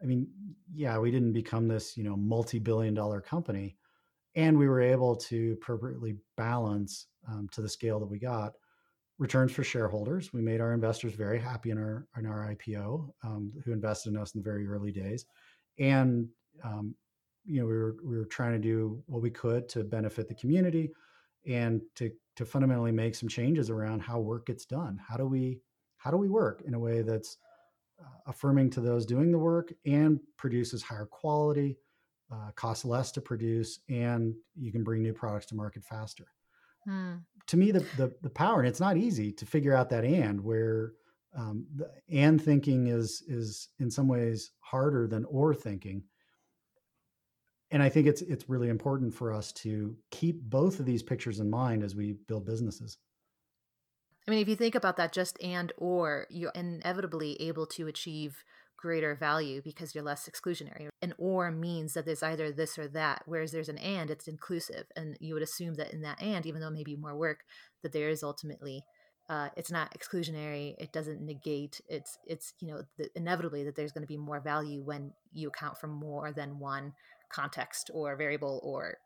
[0.02, 0.28] I mean,
[0.74, 3.78] yeah, we didn't become this you know multi-billion dollar company,
[4.38, 8.54] and we were able to appropriately balance um, to the scale that we got
[9.17, 10.32] returns for shareholders.
[10.32, 14.17] We made our investors very happy in our in our IPO, um, who invested in
[14.17, 15.26] us in the very early days,
[15.80, 16.30] and
[16.63, 16.95] um,
[17.45, 20.36] you know we were we were trying to do what we could to benefit the
[20.36, 20.91] community,
[21.47, 25.00] and to to fundamentally make some changes around how work gets done.
[25.06, 25.60] How do we
[25.97, 27.38] how do we work in a way that's
[28.00, 31.76] uh, affirming to those doing the work and produces higher quality,
[32.32, 36.28] uh, costs less to produce, and you can bring new products to market faster.
[36.86, 37.16] Hmm.
[37.48, 40.42] To me, the, the, the power, and it's not easy to figure out that and
[40.44, 40.94] where
[41.38, 46.04] um, the and thinking is is in some ways harder than or thinking.
[47.70, 51.40] And I think it's it's really important for us to keep both of these pictures
[51.40, 52.98] in mind as we build businesses.
[54.28, 58.44] I mean, if you think about that just and or, you're inevitably able to achieve
[58.78, 60.88] greater value because you're less exclusionary.
[61.02, 64.86] An or means that there's either this or that, whereas there's an and, it's inclusive.
[64.96, 67.40] And you would assume that in that and, even though maybe more work,
[67.84, 68.84] that there is ultimately
[69.30, 73.92] uh, it's not exclusionary it doesn't negate it's it's you know the, inevitably that there's
[73.92, 76.94] going to be more value when you account for more than one
[77.30, 78.98] context or variable or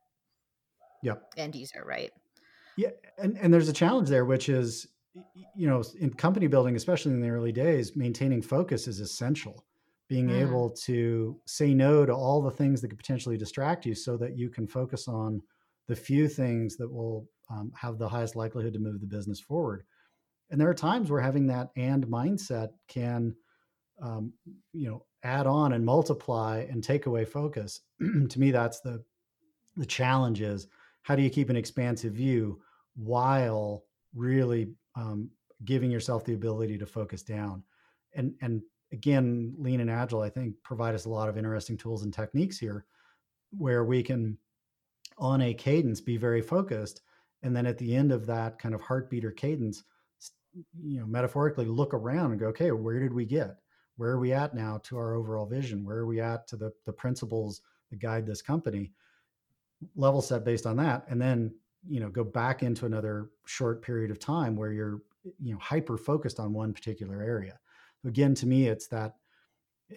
[1.01, 2.12] yep end user right
[2.77, 4.88] yeah and and there's a challenge there which is
[5.56, 9.65] you know, in company building, especially in the early days, maintaining focus is essential.
[10.08, 10.41] Being mm.
[10.41, 14.38] able to say no to all the things that could potentially distract you so that
[14.38, 15.41] you can focus on
[15.88, 19.84] the few things that will um, have the highest likelihood to move the business forward.
[20.50, 23.36] And there are times where having that and mindset can,
[24.02, 24.34] um,
[24.74, 27.82] you know, add on and multiply and take away focus.
[28.30, 29.04] to me, that's the
[29.78, 30.67] the challenge is
[31.04, 32.62] how do you keep an expansive view
[32.95, 35.30] while really um,
[35.65, 37.63] giving yourself the ability to focus down.
[38.13, 42.04] And and again, lean and agile, I think, provide us a lot of interesting tools
[42.04, 42.86] and techniques here,
[43.58, 44.38] where we can,
[45.17, 47.01] on a cadence, be very focused,
[47.43, 49.84] and then at the end of that kind of heartbeat or cadence,
[50.84, 53.57] you know, metaphorically look around and go, okay, where did we get?
[53.95, 55.86] Where are we at now to our overall vision?
[55.86, 58.91] Where are we at to the the principles that guide this company?
[59.95, 61.53] Level set based on that, and then
[61.88, 65.01] you know go back into another short period of time where you're
[65.39, 67.59] you know hyper focused on one particular area.
[68.05, 69.15] Again to me it's that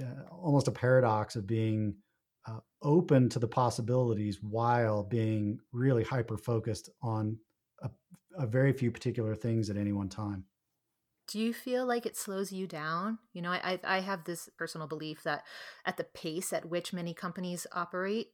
[0.01, 1.95] uh, almost a paradox of being
[2.47, 7.39] uh, open to the possibilities while being really hyper focused on
[7.83, 7.91] a,
[8.37, 10.45] a, very few particular things at any one time.
[11.29, 13.19] Do you feel like it slows you down?
[13.33, 15.45] You know I, I have this personal belief that
[15.87, 18.29] at the pace at which many companies operate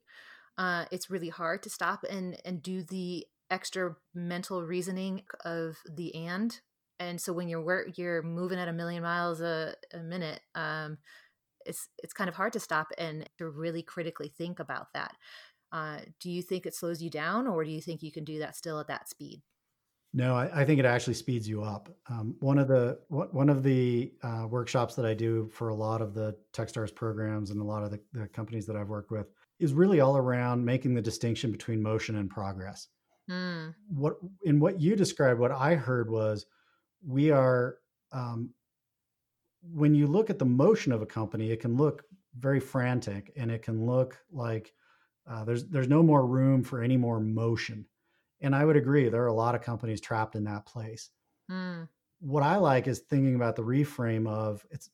[0.58, 6.14] uh, it's really hard to stop and and do the extra mental reasoning of the
[6.14, 6.60] and
[6.98, 10.98] and so when you're you're moving at a million miles a, a minute um,
[11.66, 15.16] it's it's kind of hard to stop and to really critically think about that
[15.72, 18.38] uh, do you think it slows you down or do you think you can do
[18.38, 19.42] that still at that speed
[20.12, 21.88] no, I, I think it actually speeds you up.
[22.08, 26.02] Um, one of the one of the uh, workshops that I do for a lot
[26.02, 29.30] of the TechStars programs and a lot of the, the, companies that I've worked with
[29.60, 32.88] is really all around making the distinction between motion and progress.
[33.30, 33.74] Mm.
[33.88, 36.46] What in what you described, what I heard was
[37.06, 37.76] we are
[38.12, 38.50] um,
[39.62, 42.04] when you look at the motion of a company, it can look
[42.38, 44.72] very frantic and it can look like
[45.30, 47.86] uh, there's there's no more room for any more motion
[48.40, 51.10] and I would agree, there are a lot of companies trapped in that place.
[51.50, 51.88] Mm.
[52.20, 54.90] What I like is thinking about the reframe of it's,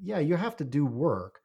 [0.00, 1.40] yeah, you have to do work,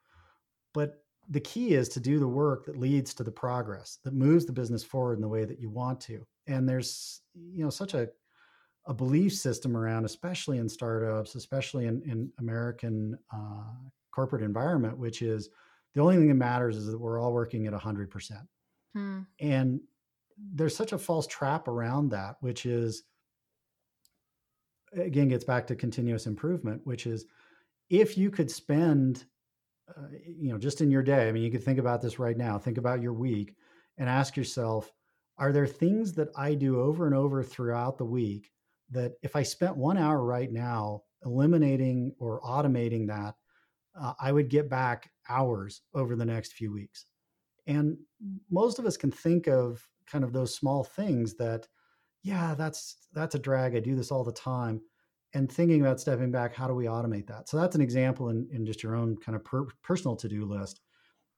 [0.73, 1.02] but
[1.33, 4.53] the key is to do the work that leads to the progress that moves the
[4.53, 6.23] business forward in the way that you want to.
[6.45, 8.07] And there's, you know, such a,
[8.85, 13.63] a belief system around, especially in startups, especially in, in American uh,
[14.11, 15.49] corporate environment, which is
[15.95, 18.47] the only thing that matters is that we're all working at 100%.
[18.93, 19.21] Hmm.
[19.39, 19.79] And
[20.37, 23.03] there's such a false trap around that, which is
[24.95, 27.25] again gets back to continuous improvement, which is
[27.89, 29.25] if you could spend,
[29.89, 31.27] uh, you know, just in your day.
[31.27, 32.57] I mean, you could think about this right now.
[32.57, 33.55] Think about your week
[33.97, 34.91] and ask yourself:
[35.37, 38.51] Are there things that I do over and over throughout the week
[38.91, 43.35] that, if I spent one hour right now eliminating or automating that,
[43.99, 47.05] uh, I would get back hours over the next few weeks?
[47.67, 47.97] And
[48.49, 51.67] most of us can think of kind of those small things that
[52.23, 54.81] yeah that's that's a drag i do this all the time
[55.33, 57.49] and thinking about stepping back how do we automate that?
[57.49, 60.79] So that's an example in, in just your own kind of per, personal to-do list.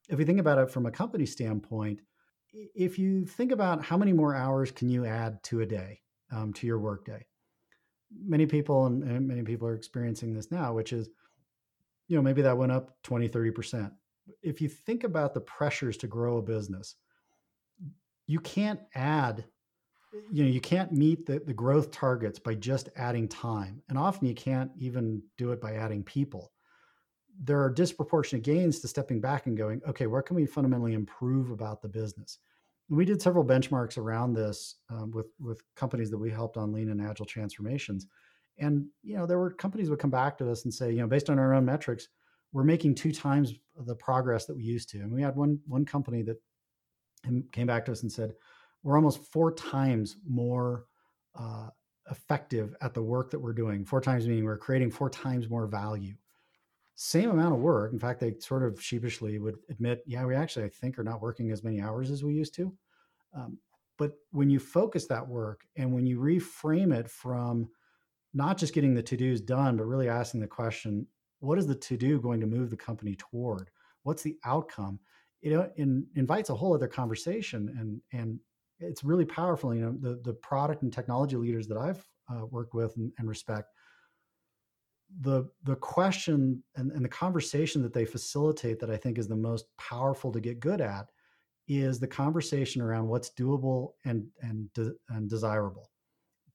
[0.09, 2.01] If we think about it from a company standpoint
[2.73, 6.53] if you think about how many more hours can you add to a day um,
[6.53, 7.25] to your workday?
[8.23, 11.09] Many people and, and many people are experiencing this now which is
[12.07, 13.91] you know maybe that went up 20 30%
[14.41, 16.95] if you think about the pressures to grow a business
[18.27, 19.45] you can't add
[20.31, 24.27] you know you can't meet the, the growth targets by just adding time and often
[24.27, 26.51] you can't even do it by adding people.
[27.43, 31.51] There are disproportionate gains to stepping back and going okay where can we fundamentally improve
[31.51, 32.39] about the business?
[32.89, 36.71] And we did several benchmarks around this um, with with companies that we helped on
[36.71, 38.07] lean and agile transformations.
[38.57, 41.07] And you know there were companies would come back to us and say you know
[41.07, 42.07] based on our own metrics
[42.55, 44.99] we're making two times the progress that we used to.
[44.99, 46.37] And we had one one company that
[47.51, 48.33] came back to us and said,
[48.85, 50.85] we're almost four times more
[51.33, 51.69] uh,
[52.11, 53.83] effective at the work that we're doing.
[53.83, 56.13] Four times meaning we're creating four times more value.
[56.93, 57.91] Same amount of work.
[57.91, 61.19] In fact, they sort of sheepishly would admit, yeah, we actually, I think, are not
[61.19, 62.71] working as many hours as we used to.
[63.35, 63.57] Um,
[63.97, 67.67] but when you focus that work and when you reframe it from
[68.35, 71.07] not just getting the to dos done, but really asking the question,
[71.39, 73.71] what is the to do going to move the company toward?
[74.03, 74.99] What's the outcome?
[75.41, 78.39] It in, invites a whole other conversation, and and
[78.79, 79.73] it's really powerful.
[79.73, 83.27] You know, the the product and technology leaders that I've uh, worked with and, and,
[83.29, 83.71] respect,
[85.21, 89.35] the the question and, and the conversation that they facilitate that I think is the
[89.35, 91.11] most powerful to get good at
[91.67, 95.91] is the conversation around what's doable and and de- and desirable,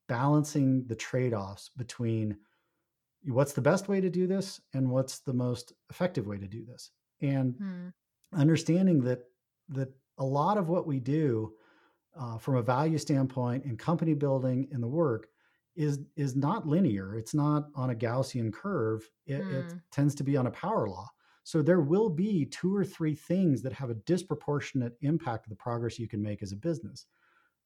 [0.08, 2.36] balancing the trade offs between
[3.24, 6.64] what's the best way to do this and what's the most effective way to do
[6.64, 6.90] this.
[7.20, 7.88] And hmm
[8.32, 9.24] understanding that
[9.68, 11.52] that a lot of what we do
[12.18, 15.28] uh, from a value standpoint in company building in the work
[15.76, 17.16] is is not linear.
[17.16, 19.08] It's not on a Gaussian curve.
[19.26, 19.54] It, mm.
[19.54, 19.78] it, hmm.
[19.92, 21.08] tends to be on a power law.
[21.44, 25.56] So there will be two or three things that have a disproportionate impact of the
[25.56, 27.06] progress you can make as a business.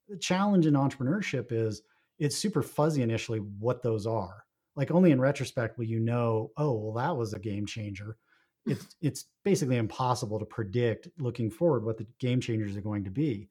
[0.08, 1.82] The challenge in entrepreneurship is
[2.18, 4.44] it's super fuzzy initially what those are.
[4.76, 8.16] Like only in retrospect will you know, oh, well, that was a game changer
[8.66, 13.10] it's it's basically impossible to predict looking forward what the game changers are going to
[13.10, 13.48] be.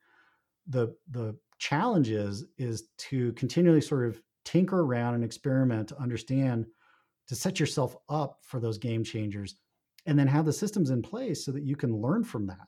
[0.67, 6.65] The the challenge is is to continually sort of tinker around and experiment to understand
[7.27, 9.55] to set yourself up for those game changers
[10.05, 12.67] and then have the systems in place so that you can learn from that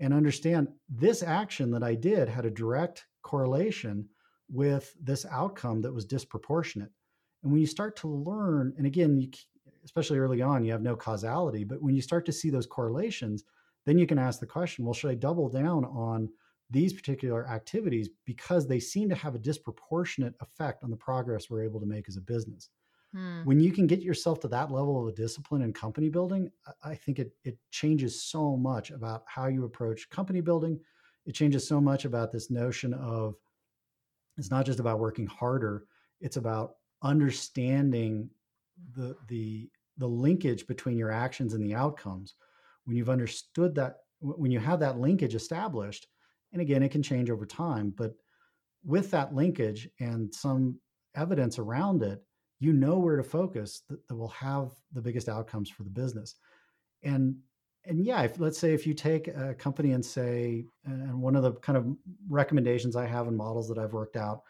[0.00, 4.08] and understand this action that I did had a direct correlation
[4.50, 6.90] with this outcome that was disproportionate.
[7.42, 9.30] And when you start to learn, and again, you,
[9.84, 11.64] especially early on, you have no causality.
[11.64, 13.44] But when you start to see those correlations,
[13.86, 16.28] then you can ask the question well, should I double down on
[16.74, 21.64] these particular activities because they seem to have a disproportionate effect on the progress we're
[21.64, 22.68] able to make as a business?
[23.14, 23.44] Hmm.
[23.44, 26.50] When you can get yourself to that level of a discipline in company building,
[26.82, 30.80] I think it, it changes so much about how you approach company building.
[31.24, 33.36] It changes so much about this notion of
[34.36, 35.86] it's not just about working harder,
[36.20, 38.28] it's about understanding
[38.96, 42.34] the the the linkage between your actions and the outcomes
[42.84, 46.08] when you've understood that when you have that linkage established
[46.54, 48.14] and again it can change over time but
[48.84, 50.78] with that linkage and some
[51.14, 52.22] evidence around it
[52.60, 56.36] you know where to focus that, that will have the biggest outcomes for the business
[57.02, 57.36] and
[57.84, 61.42] and yeah if, let's say if you take a company and say and one of
[61.42, 61.86] the kind of
[62.28, 64.42] recommendations i have and models that i've worked out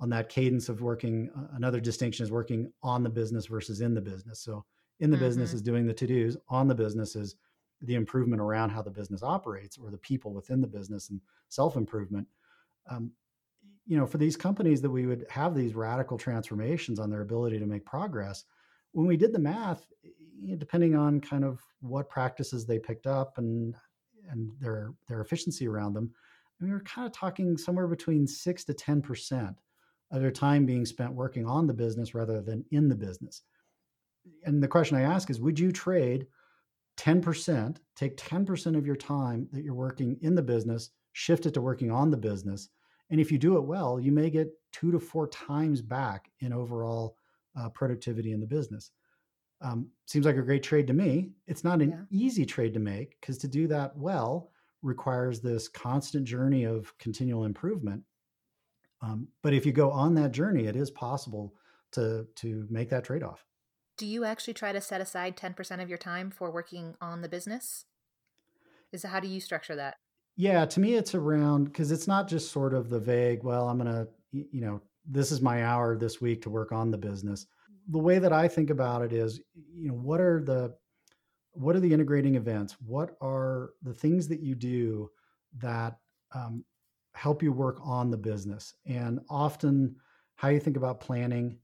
[0.00, 3.94] on that cadence of working uh, another distinction is working on the business versus in
[3.94, 4.64] the business so
[5.00, 5.26] in the mm-hmm.
[5.26, 7.36] business is doing the to-dos on the business is
[7.82, 12.26] the improvement around how the business operates or the people within the business and self-improvement
[12.88, 13.10] um,
[13.86, 17.58] you know for these companies that we would have these radical transformations on their ability
[17.58, 18.44] to make progress
[18.92, 19.86] when we did the math
[20.58, 23.74] depending on kind of what practices they picked up and
[24.30, 26.10] and their their efficiency around them
[26.60, 29.56] we were kind of talking somewhere between 6 to 10 percent
[30.10, 33.42] of their time being spent working on the business rather than in the business.
[34.44, 36.26] And the question I ask is would you trade
[36.96, 41.60] 10%, take 10% of your time that you're working in the business, shift it to
[41.60, 42.68] working on the business.
[43.10, 46.52] And if you do it well, you may get two to four times back in
[46.52, 47.16] overall
[47.58, 48.90] uh, productivity in the business.
[49.62, 51.30] Um, seems like a great trade to me.
[51.46, 52.18] It's not an yeah.
[52.18, 54.50] easy trade to make because to do that well
[54.82, 58.02] requires this constant journey of continual improvement.
[59.02, 61.54] Um, but if you go on that journey, it is possible
[61.92, 63.44] to to make that trade off
[64.00, 67.28] do you actually try to set aside 10% of your time for working on the
[67.28, 67.84] business?
[68.92, 69.96] Is how do you structure that?
[70.36, 73.76] Yeah, to me, it's around because it's not just sort of the vague, well, I'm
[73.76, 77.46] going to, you know, this is my hour this week to work on the business.
[77.90, 79.42] The way that I think about it is,
[79.74, 80.74] you know, what are the,
[81.52, 82.78] what are the integrating events?
[82.86, 85.10] What are the things that you do
[85.58, 85.98] that
[86.34, 86.64] um,
[87.12, 88.72] help you work on the business?
[88.86, 89.94] And often,
[90.36, 91.58] how you think about planning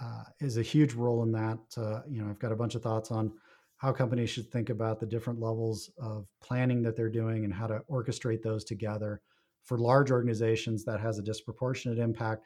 [0.00, 1.58] uh, is a huge role in that.
[1.76, 3.32] Uh, you know, I've got a bunch of thoughts on
[3.76, 7.66] how companies should think about the different levels of planning that they're doing and how
[7.66, 9.20] to orchestrate those together.
[9.64, 12.44] For large organizations, that has a disproportionate impact.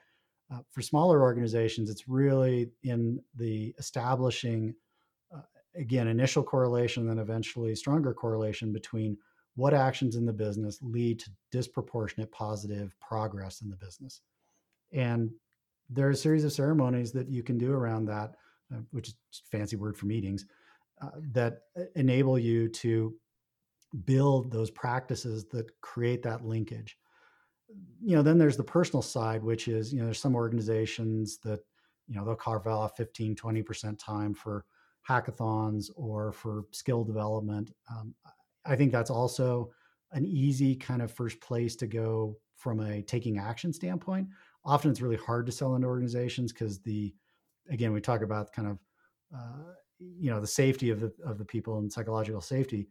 [0.52, 4.74] Uh, for smaller organizations, it's really in the establishing,
[5.34, 5.42] uh,
[5.76, 9.16] again, initial correlation, then eventually stronger correlation between
[9.56, 14.22] what actions in the business lead to disproportionate positive progress in the business.
[14.92, 15.30] And
[15.88, 18.36] there are a series of ceremonies that you can do around that,
[18.72, 19.14] uh, which is
[19.50, 20.44] fancy word for meetings,
[21.00, 21.60] uh, that
[21.96, 23.14] enable you to
[24.04, 26.98] build those practices that create that linkage.
[28.00, 31.60] You know, then there's the personal side, which is, you know, there's some organizations that,
[32.06, 34.64] you know, they'll carve off 15, 20% time for
[35.08, 37.72] hackathons or for skill development.
[37.90, 38.14] Um,
[38.66, 39.70] I think that's also
[40.12, 44.28] an easy kind of first place to go from a taking action standpoint
[44.68, 47.14] often it's really hard to sell into organizations because the
[47.70, 48.78] again we talk about kind of
[49.34, 52.88] uh, you know the safety of the of the people and psychological safety.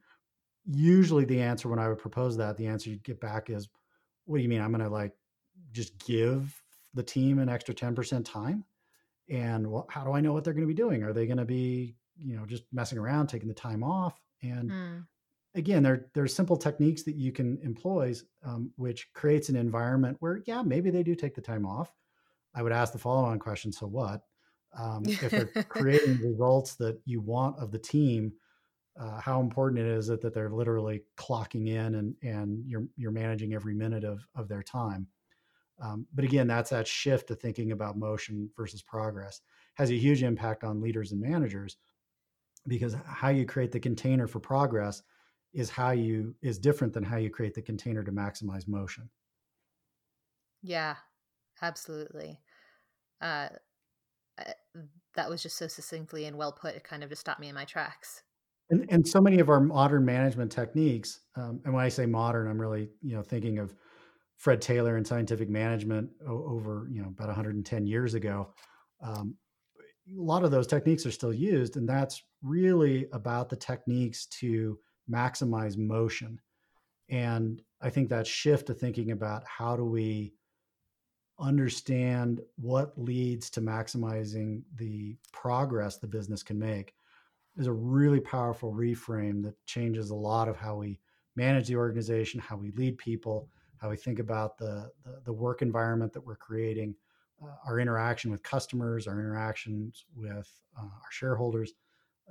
[0.65, 3.69] Usually the answer when i would propose that the answer you'd get back is
[4.25, 4.61] what do you mean?
[4.61, 5.13] I'm going to like
[5.71, 6.61] just give
[6.93, 8.65] the team an extra 10% time?
[9.29, 11.03] And well, how do i know what they're going to be doing?
[11.03, 14.19] Are they going to be you know just messing around taking the time off?
[14.41, 15.03] And mm
[15.57, 18.13] again, there there's simple techniques that you can employ,
[18.45, 21.91] um, which creates an environment where, yeah, maybe they do take the time off.
[22.55, 24.21] I would ask the follow-on question: So what?
[24.77, 28.33] Um, if they're creating results that you want of the team,
[28.99, 33.11] uh, how important it is that, that they're literally clocking in and and you're you're
[33.11, 35.07] managing every minute of of their time.
[35.79, 39.41] Um, but again, that's that shift to thinking about motion versus progress
[39.75, 41.77] has a huge impact on leaders and managers
[42.67, 45.03] because how you create the container for progress
[45.53, 49.09] is how you is different than how you create the container to maximize motion.
[50.61, 50.95] Yeah,
[51.61, 52.39] absolutely.
[53.21, 53.49] Uh,
[55.15, 56.75] that was just so succinctly and well put.
[56.75, 58.21] It kind of just stopped me in my tracks.
[58.69, 62.47] And, and so many of our modern management techniques, um, and when I say modern,
[62.47, 63.73] I'm really you know thinking of
[64.35, 68.53] Fred Taylor and scientific management over you know about 110 years ago.
[69.01, 69.35] Um,
[69.79, 74.77] a lot of those techniques are still used, and that's really about the techniques to
[75.09, 76.39] maximize motion.
[77.09, 80.33] And I think that shift to thinking about how do we
[81.39, 86.95] understand what leads to maximizing the progress the business can make
[87.57, 90.99] is a really powerful reframe that changes a lot of how we
[91.35, 95.61] manage the organization, how we lead people, how we think about the, the, the work
[95.61, 96.95] environment that we're creating,
[97.43, 101.73] uh, our interaction with customers, our interactions with uh, our shareholders.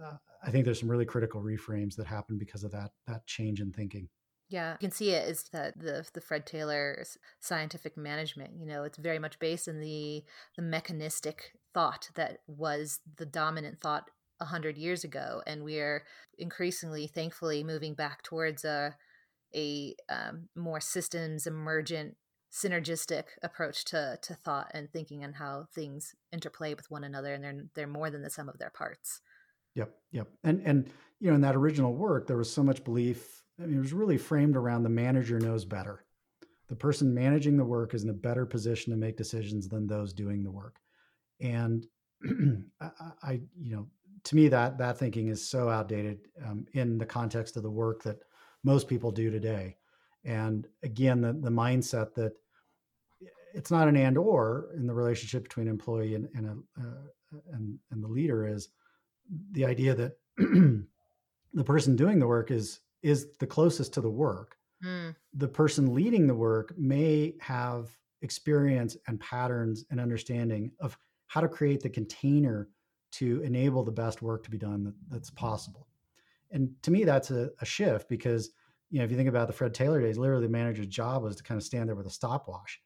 [0.03, 3.61] Uh, I think there's some really critical reframes that happen because of that that change
[3.61, 4.09] in thinking.
[4.49, 8.53] Yeah, you can see it is that the the Fred Taylor's scientific management.
[8.59, 10.25] You know, it's very much based in the
[10.57, 16.05] the mechanistic thought that was the dominant thought a hundred years ago, and we are
[16.39, 18.95] increasingly, thankfully, moving back towards a
[19.55, 22.17] a um, more systems emergent
[22.53, 27.45] synergistic approach to to thought and thinking and how things interplay with one another and
[27.45, 29.21] they're they're more than the sum of their parts
[29.77, 30.29] yep yep.
[30.43, 33.77] And and you know in that original work there was so much belief I mean,
[33.77, 36.05] it was really framed around the manager knows better.
[36.69, 40.13] The person managing the work is in a better position to make decisions than those
[40.13, 40.77] doing the work.
[41.41, 41.87] And
[42.81, 42.91] I,
[43.23, 43.87] I, you know
[44.25, 48.03] to me that that thinking is so outdated um, in the context of the work
[48.03, 48.19] that
[48.65, 49.77] most people do today.
[50.25, 52.33] And again, the, the mindset that
[53.55, 57.79] it's not an and or in the relationship between employee and and, a, uh, and,
[57.93, 58.71] and the leader is
[59.53, 64.57] the idea that the person doing the work is is the closest to the work.
[64.85, 65.15] Mm.
[65.35, 67.91] The person leading the work may have
[68.23, 72.69] experience and patterns and understanding of how to create the container
[73.13, 75.87] to enable the best work to be done that, that's possible.
[76.51, 78.51] And to me, that's a, a shift because
[78.91, 81.37] you know, if you think about the Fred Taylor days, literally the manager's job was
[81.37, 82.81] to kind of stand there with a stopwatch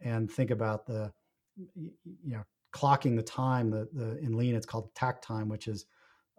[0.00, 1.12] and think about the,
[1.74, 1.92] you
[2.24, 2.44] know,
[2.80, 3.66] clocking the time.
[3.70, 5.86] The, the in lean, it's called takt time, which is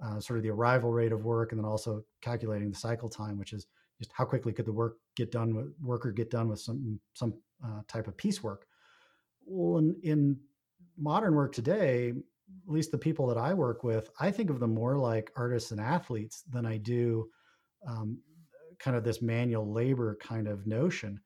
[0.03, 3.35] uh, sort of the arrival rate of work, and then also calculating the cycle time,
[3.39, 3.67] which is
[3.99, 7.33] just how quickly could the work get done with worker get done with some some
[7.65, 8.61] uh, type of piecework.
[9.45, 10.38] Well, in, in
[10.97, 12.13] modern work today,
[12.67, 15.71] at least the people that I work with, I think of them more like artists
[15.71, 17.29] and athletes than I do
[17.88, 18.19] um,
[18.79, 21.19] kind of this manual labor kind of notion,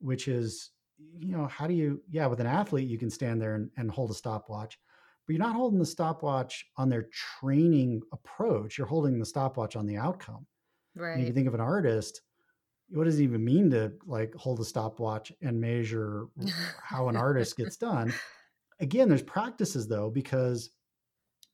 [0.00, 3.54] which is, you know, how do you, yeah, with an athlete, you can stand there
[3.54, 4.78] and, and hold a stopwatch,
[5.26, 7.08] but you're not holding the stopwatch on their
[7.40, 8.78] training approach.
[8.78, 10.46] You're holding the stopwatch on the outcome.
[10.94, 11.12] Right.
[11.12, 12.22] And if you think of an artist,
[12.88, 16.26] what does it even mean to like hold a stopwatch and measure
[16.82, 18.12] how an artist gets done?
[18.80, 20.70] Again, there's practices though, because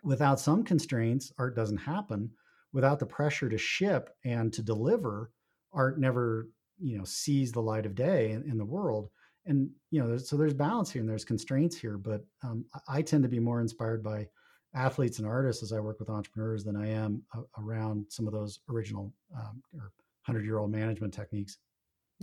[0.02, 2.30] without some constraints, art doesn't happen.
[2.72, 5.30] Without the pressure to ship and to deliver,
[5.72, 9.08] art never you know sees the light of day in, in the world
[9.46, 13.02] and you know there's, so there's balance here and there's constraints here but um, I,
[13.02, 14.28] tend to be more inspired by
[14.74, 18.32] athletes and artists as i work with entrepreneurs than i am a, around some of
[18.32, 19.92] those original um, or
[20.26, 21.58] 100 year old management techniques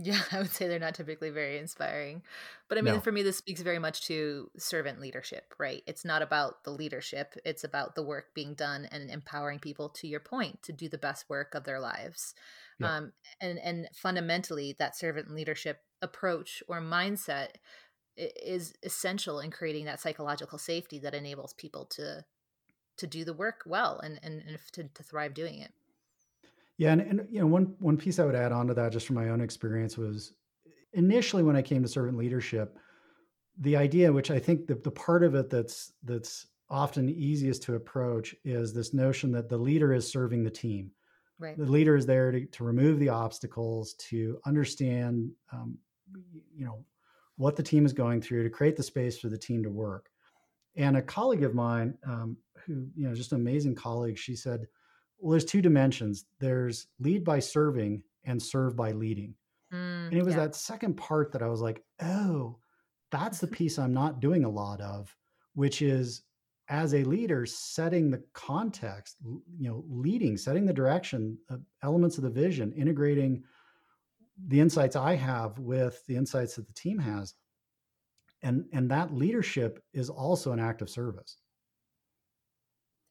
[0.02, 2.22] yeah, I would say they're not typically very inspiring.
[2.68, 3.00] But I mean, no.
[3.00, 5.82] for me, this speaks very much to servant leadership, right?
[5.86, 10.08] It's not about the leadership, it's about the work being done and empowering people, to
[10.08, 12.34] your point, to do the best work of their lives.
[12.80, 12.96] Yeah.
[12.96, 17.48] Um, and and fundamentally, that servant leadership approach or mindset
[18.16, 22.24] is essential in creating that psychological safety that enables people to
[22.96, 25.72] to do the work well and and, and to, to thrive doing it.
[26.78, 29.06] Yeah, and, and you know one one piece I would add on to that, just
[29.06, 30.32] from my own experience, was
[30.92, 32.76] initially when I came to servant leadership,
[33.58, 37.74] the idea, which I think the, the part of it that's that's often easiest to
[37.74, 40.90] approach, is this notion that the leader is serving the team.
[41.40, 41.56] Right.
[41.56, 45.78] The leader is there to, to remove the obstacles, to understand, um,
[46.54, 46.84] you know,
[47.36, 50.10] what the team is going through, to create the space for the team to work.
[50.76, 52.36] And a colleague of mine, um,
[52.66, 54.66] who you know, just an amazing colleague, she said,
[55.18, 56.26] "Well, there's two dimensions.
[56.38, 59.34] There's lead by serving and serve by leading."
[59.72, 60.40] Mm, and it was yeah.
[60.40, 62.58] that second part that I was like, "Oh,
[63.10, 65.16] that's the piece I'm not doing a lot of,
[65.54, 66.22] which is
[66.70, 69.16] as a leader setting the context
[69.58, 73.42] you know leading setting the direction uh, elements of the vision integrating
[74.46, 77.34] the insights i have with the insights that the team has
[78.42, 81.36] and and that leadership is also an act of service.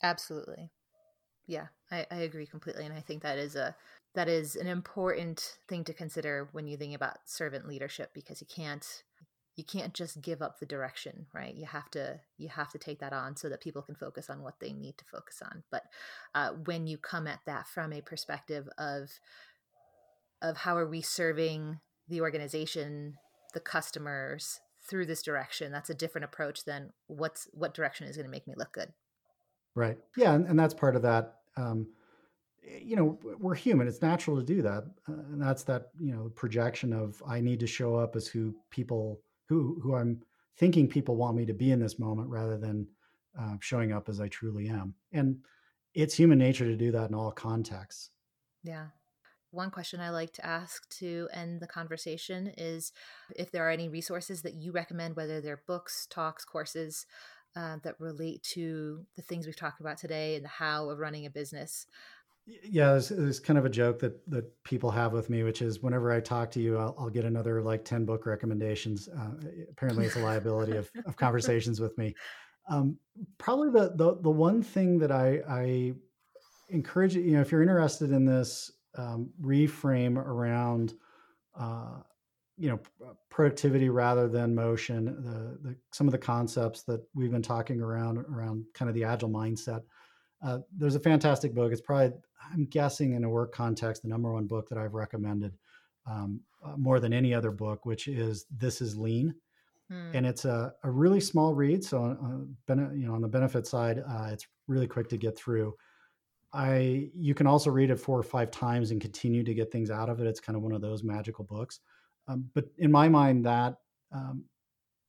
[0.01, 0.72] Absolutely.
[1.47, 3.76] Yeah I, I agree completely and i think that is a
[4.16, 8.47] that is an important thing to consider when you think about servant leadership because you
[8.47, 9.03] can't
[9.60, 11.53] you can't just give up the direction right?
[11.53, 14.41] You have to you have to take that on so that people can focus on
[14.41, 15.64] what they need to focus on.
[15.70, 15.84] But
[16.34, 19.10] uh, when you come at that from a perspective of
[20.41, 23.16] of how are we serving the organization
[23.53, 28.26] the customers through this direction that's a different approach than what's what direction is going
[28.26, 28.93] to make me look good.
[29.76, 29.97] Right.
[30.16, 31.88] Yeah and, and that's part of that um,
[32.64, 33.89] you know we're human.
[33.89, 34.86] It's natural to do that.
[35.10, 38.55] Uh, and that's that you know projection of i need to show up as who
[38.70, 39.20] people
[39.50, 40.22] who who I'm
[40.58, 42.88] thinking people want me to be in this moment rather than
[43.39, 44.93] uh, showing up as I truly am.
[45.12, 45.38] And
[45.93, 48.12] it's human nature to do that in all contexts.
[48.64, 48.88] Yeah.
[49.52, 52.91] One question I like to ask to end the conversation is
[53.36, 57.08] if there are any resources that you recommend, whether they're books, talks, courses
[57.56, 61.26] uh, that relate to the things we've talked about today and the how of running
[61.26, 61.88] a business.
[62.64, 65.82] Yeah, there's, there's, kind of a joke that that people have with me, which is
[65.82, 69.08] whenever I talk to you, I'll, I'll get another like ten book recommendations.
[69.08, 69.32] Uh,
[69.70, 72.16] apparently, it's a liability of, of conversations with me.
[72.70, 72.97] Um,
[73.38, 75.93] probably the, the the one thing that I, I
[76.70, 80.93] encourage you know if you're interested in this um, reframe around
[81.60, 82.00] uh,
[82.58, 82.80] you know
[83.30, 88.18] productivity rather than motion the, the some of the concepts that we've been talking around
[88.18, 89.82] around kind of the agile mindset
[90.43, 92.12] uh, there's a fantastic book it's probably
[92.52, 95.54] i'm guessing in a work context the number one book that i've recommended
[96.06, 99.34] um, uh, more than any other book which is this is lean
[99.90, 100.12] hmm.
[100.14, 103.68] and it's a, a really small read so on, uh, you know on the benefit
[103.68, 105.74] side uh, it's really quick to get through
[106.52, 109.92] I you can also read it four or five times and continue to get things
[109.92, 110.28] out of it.
[110.28, 111.80] It's kind of one of those magical books.
[112.28, 113.76] Um, but in my mind, that
[114.12, 114.46] um,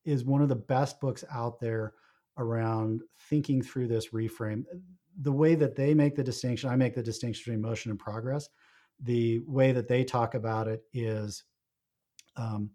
[0.05, 1.93] is one of the best books out there
[2.37, 4.63] around thinking through this reframe.
[5.21, 8.47] The way that they make the distinction, I make the distinction between motion and progress.
[9.03, 11.43] The way that they talk about it is
[12.37, 12.69] um,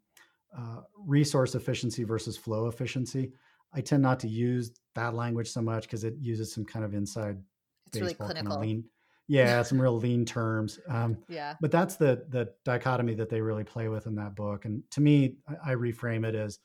[0.57, 3.33] uh, resource efficiency versus flow efficiency.
[3.73, 6.95] I tend not to use that language so much because it uses some kind of
[6.95, 7.39] inside
[7.87, 8.35] it's really clinical.
[8.35, 8.85] Kind of lean,
[9.29, 10.79] yeah, some real lean terms.
[10.89, 11.55] Um, yeah.
[11.61, 14.65] But that's the the dichotomy that they really play with in that book.
[14.65, 16.59] And to me, I, I reframe it as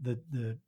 [0.00, 0.58] the, the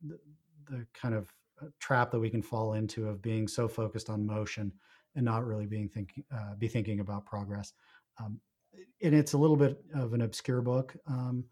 [0.69, 1.31] the kind of
[1.79, 4.71] trap that we can fall into of being so focused on motion
[5.15, 7.73] and not really being thinking uh, be thinking about progress.
[8.19, 8.39] Um,
[9.01, 11.45] and it's a little bit of an obscure book, um,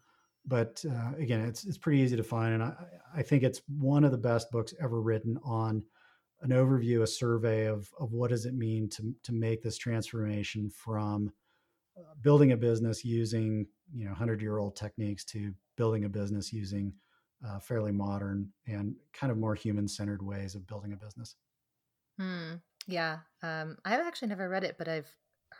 [0.46, 2.74] but uh, again, it's it's pretty easy to find, and I,
[3.16, 5.82] I think it's one of the best books ever written on
[6.42, 10.70] an overview, a survey of of what does it mean to to make this transformation
[10.70, 11.30] from
[11.98, 16.52] uh, building a business using you know hundred year old techniques to building a business
[16.52, 16.92] using
[17.46, 21.36] uh, fairly modern and kind of more human centered ways of building a business.
[22.18, 22.54] Hmm.
[22.86, 23.18] Yeah.
[23.42, 25.08] Um, I've actually never read it, but I've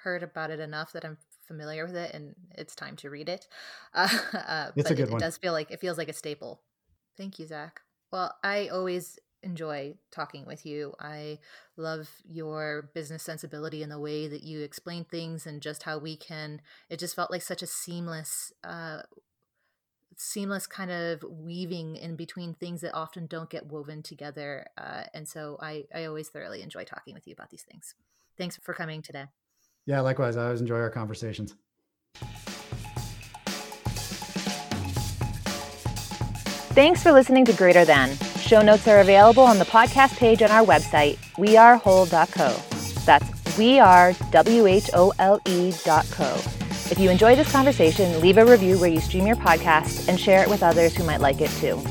[0.03, 3.47] heard about it enough that I'm familiar with it, and it's time to read it.
[3.95, 5.20] Uh, uh, it's a good it, one.
[5.20, 6.62] It does feel like it feels like a staple.
[7.16, 7.81] Thank you, Zach.
[8.12, 10.95] Well, I always enjoy talking with you.
[11.01, 11.39] I
[11.76, 16.16] love your business sensibility and the way that you explain things and just how we
[16.16, 16.61] can
[16.91, 19.03] it just felt like such a seamless uh
[20.19, 25.29] seamless kind of weaving in between things that often don't get woven together uh, and
[25.29, 27.95] so I, I always thoroughly enjoy talking with you about these things.
[28.37, 29.27] Thanks for coming today.
[29.87, 30.37] Yeah likewise.
[30.37, 31.55] I always enjoy our conversations.
[36.75, 38.14] Thanks for listening to greater than.
[38.41, 42.55] Show notes are available on the podcast page on our website, wearewhole.co.
[43.05, 46.57] That's wearewhole.co.
[46.91, 50.43] If you enjoy this conversation, leave a review where you stream your podcast and share
[50.43, 51.82] it with others who might like it too.